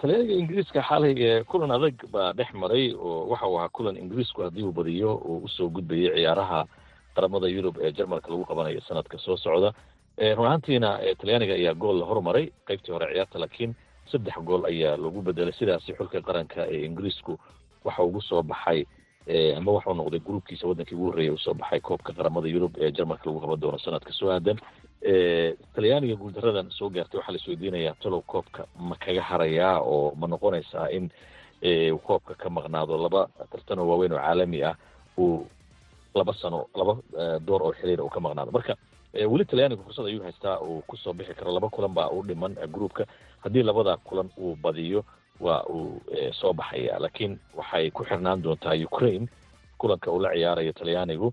Talyaaniga 0.00 0.34
ingiriiska 0.40 0.80
xalay 0.88 1.14
kulan 1.50 1.70
adag 1.76 1.96
baa 2.12 2.32
dhex 2.38 2.50
maray 2.62 2.92
oo 2.94 3.26
waxa 3.32 3.46
uu 3.48 3.56
ahaa 3.58 3.68
kulan 3.76 3.96
ingiriisku 3.96 4.42
haddii 4.44 4.62
uu 4.68 4.72
badiyo 4.72 5.10
uu 5.24 5.38
u 5.44 5.48
soo 5.48 5.68
gudbayay 5.76 6.12
ciyaaraha 6.16 6.60
qaramada 7.16 7.48
yurub 7.48 7.76
ee 7.80 7.92
jarmalka 7.92 8.28
lagu 8.30 8.44
qabanayo 8.50 8.80
sanadka 8.88 9.18
soo 9.18 9.36
socda. 9.36 9.72
Run 10.36 10.46
ahaantiina 10.46 10.90
talyaaniga 11.20 11.54
ayaa 11.54 11.74
gool 11.82 11.96
la 12.00 12.04
hormaray 12.10 12.44
qaybtii 12.68 12.92
hore 12.94 13.06
ciyaarta 13.14 13.38
laakiin 13.42 13.72
saddex 14.10 14.34
gool 14.44 14.64
ayaa 14.66 14.96
lagu 14.96 15.22
bedelay. 15.22 15.52
Sidaasi 15.58 15.92
xulka 15.98 16.20
qaranka 16.20 16.66
ee 16.70 16.84
ingiriisku 16.86 17.38
waxa 17.84 18.02
ugu 18.02 18.20
soo 18.20 18.42
baxay 18.42 18.84
ama 19.56 19.70
waxau 19.72 19.94
noqday 19.94 20.20
gruubkiisa 20.20 20.66
wadankii 20.68 20.94
ugu 20.96 21.06
horreeyay 21.10 21.34
u 21.34 21.38
soo 21.38 21.54
baxay 21.54 21.80
koobka 21.80 22.12
qaramada 22.12 22.48
yurub 22.48 22.72
ee 22.80 22.90
jarmalka 22.96 23.24
lagu 23.26 23.40
qaban 23.40 23.60
doono 23.60 23.78
sanadka. 23.78 24.12
Soo 24.12 24.30
aadan 24.30 24.58
talyaaniga 25.74 26.16
guuldaradan 26.20 26.70
soo 26.70 26.88
gaartay 26.90 27.18
waxaa 27.18 27.32
la 27.32 27.38
isweydiinayaa 27.40 27.94
talow 28.02 28.22
koobka 28.32 28.66
ma 28.88 28.96
kaga 28.96 29.22
harayaa 29.22 29.80
oo 29.80 30.14
ma 30.20 30.26
noqonaysaa 30.26 30.88
in 30.96 31.10
koobka 32.06 32.34
ka 32.34 32.50
maqnaado. 32.50 32.98
Laba 32.98 33.28
tartanoo 33.50 33.86
waaweyn 33.90 34.12
oo 34.12 34.18
caalami 34.18 34.62
ah 34.64 34.76
uu 35.18 35.46
laba 36.14 36.32
sano 36.34 36.66
laba 36.74 36.96
door 37.46 37.62
oo 37.62 37.72
xiriir 37.72 38.00
uu 38.02 38.08
ka 38.10 38.20
maqnaado. 38.20 38.50
Marka 38.52 38.74
weli 39.14 39.44
talyaaniga 39.44 39.82
fursad 39.82 40.06
ayuu 40.06 40.22
haystaa 40.22 40.60
uu 40.60 40.82
ku 40.86 40.96
soo 40.96 41.12
bixi 41.12 41.34
karo 41.34 41.52
laba 41.52 41.68
kulan 41.68 41.94
baa 41.94 42.08
u 42.08 42.22
dhiman 42.22 42.54
groupka 42.72 43.06
haddii 43.40 43.62
labada 43.62 43.96
kulan 43.96 44.30
uu 44.38 44.56
badiyo 44.56 45.04
waa 45.40 45.62
uu 45.68 46.00
soo 46.32 46.52
baxaya 46.52 46.98
laakiin 46.98 47.38
waxay 47.54 47.90
ku 47.90 48.04
xirnaan 48.04 48.42
doontaa 48.42 48.74
ukraine 48.84 49.26
kulanka 49.78 50.10
uu 50.12 50.20
la 50.20 50.32
ciyaarayo 50.34 50.72
talyaanigu 50.72 51.32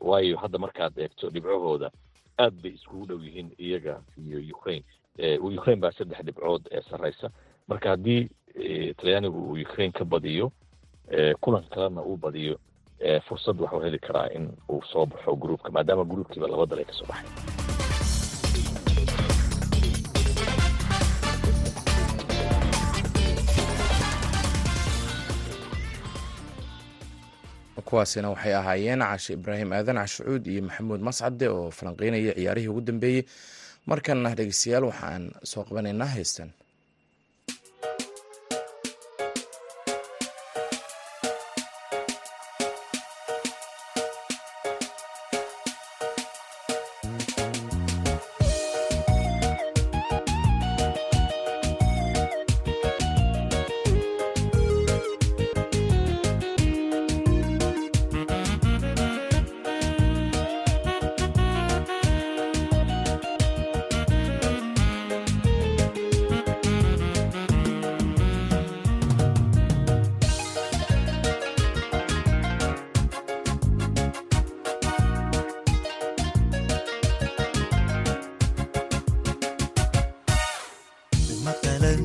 waayo 0.00 0.36
hadda 0.36 0.58
markaad 0.58 0.98
eegto 0.98 1.30
dhibcahooda 1.30 1.90
aad 2.38 2.54
bay 2.62 2.72
iskugu 2.72 3.06
dhow 3.06 3.20
yihiin 3.24 3.50
iyaga 3.58 4.00
iyo 4.18 4.56
ukraine. 4.56 4.84
Ukraine 5.40 5.80
baa 5.80 5.92
saddex 5.92 6.18
dhibcood 6.24 6.62
ee 6.70 6.82
sarreysa 6.90 7.30
marka 7.68 7.88
haddii 7.88 8.28
talyaanigu 8.96 9.38
uu 9.38 9.58
ukraine 9.62 9.92
ka 9.92 10.04
badiyo 10.04 10.52
kulan 11.40 11.64
kalena 11.70 12.02
uu 12.02 12.16
badiyo 12.16 12.58
fursad 13.28 13.56
waxuu 13.64 13.80
heli 13.86 13.98
karaa 14.06 14.28
in 14.36 14.44
uu 14.72 14.82
soo 14.92 15.06
baxo 15.06 15.36
groupka 15.42 15.68
maadaama 15.76 16.04
groupkiiba 16.12 16.48
laba 16.52 16.66
dal 16.70 16.78
ay 16.82 16.84
ka 16.90 16.94
soo 16.98 17.06
baxay 17.10 17.30
kuwaasina 27.84 28.30
waxay 28.30 28.54
ahaayeen 28.60 29.00
cashe 29.10 29.32
ibraahim 29.38 29.72
aadan 29.72 29.96
cashucuud 30.02 30.46
iyo 30.46 30.62
maxamuud 30.68 31.00
mascade 31.08 31.46
oo 31.48 31.70
falanqeynaya 31.78 32.32
ciyaarihii 32.38 32.68
ugu 32.72 32.80
dambeeyey 32.88 33.22
markana 33.90 34.34
dhegeystayaal 34.38 34.84
waxaan 34.90 35.24
soo 35.50 35.62
qabanaynaa 35.68 36.10
heystan 36.16 36.50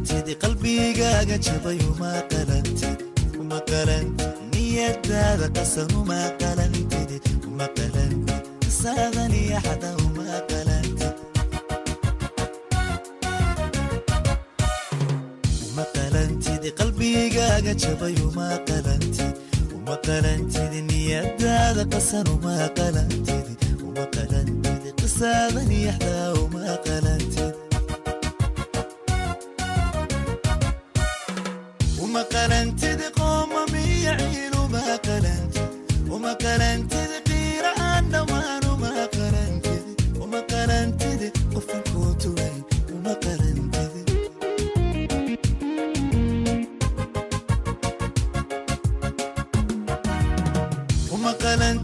qalantid 0.08 0.40
qalbigaaga 0.42 1.38
jabay 1.46 1.78
uma 1.92 2.12
qalantid 2.32 3.00
uma 3.42 3.60
qalantid 3.70 4.36
niyadaada 4.54 5.48
qasan 5.56 5.88
uma 6.00 6.20
qalantid 6.42 7.12
uma 7.48 7.68
qalantid 7.78 8.44
qisaadan 8.64 9.32
iyo 9.42 9.60
xada 9.66 9.90
uma 10.06 10.28
qalantid 10.52 11.16
uma 15.72 15.86
qalantid 15.96 16.64
qalbigaaga 16.80 17.74
jabay 17.84 18.16
uma 18.28 18.50
qalantid 18.70 19.36
uma 19.78 19.96
qalantid 20.08 20.74
niyadaada 20.90 21.84
qasan 21.94 22.26
uma 22.36 22.56
qalantid 22.78 23.48
uma 23.88 24.06
qalantid 24.16 24.84
qisaadan 25.02 25.70
iyo 25.80 25.92
xada 26.00 26.26
uma 26.44 26.66
qalantid 26.88 27.54
ولن 51.58 51.84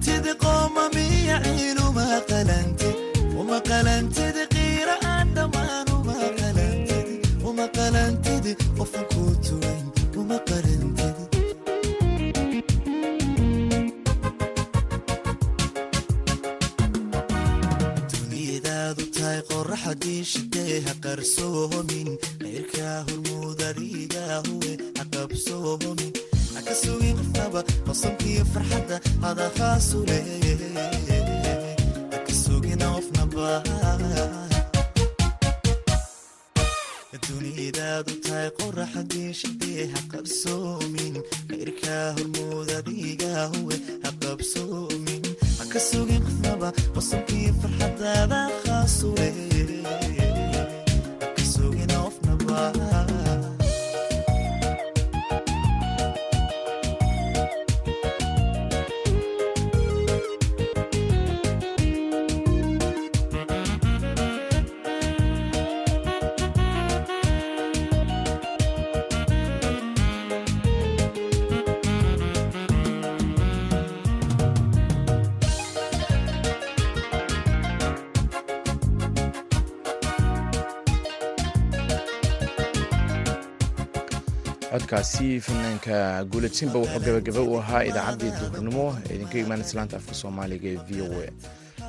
codkaasi 84.84 85.39
fanaanka 85.39 86.24
guuladsinba 86.32 86.80
wuxuu 86.80 87.00
gabagaba 87.06 87.41
u 87.41 87.58
ahaa 87.60 87.84
idaacaddii 87.89 88.32
duhurnimo. 88.39 88.86
Idinka 89.13 89.38
imaan 89.43 89.62
islaanta 89.65 89.98
afka 89.98 90.13
soomaaliga 90.22 90.67
ee 90.69 90.80
v 90.88 91.02
o 91.02 91.08
a. 91.24 91.28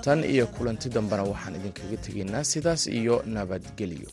Tan 0.05 0.25
iyo 0.25 0.47
kulanti 0.47 0.89
dambena 0.95 1.23
waxaan 1.33 1.57
idinkaga 1.59 1.97
tegaynaa 2.07 2.45
sidaas 2.53 2.87
iyo 2.87 3.23
nabadgelyo 3.27 4.11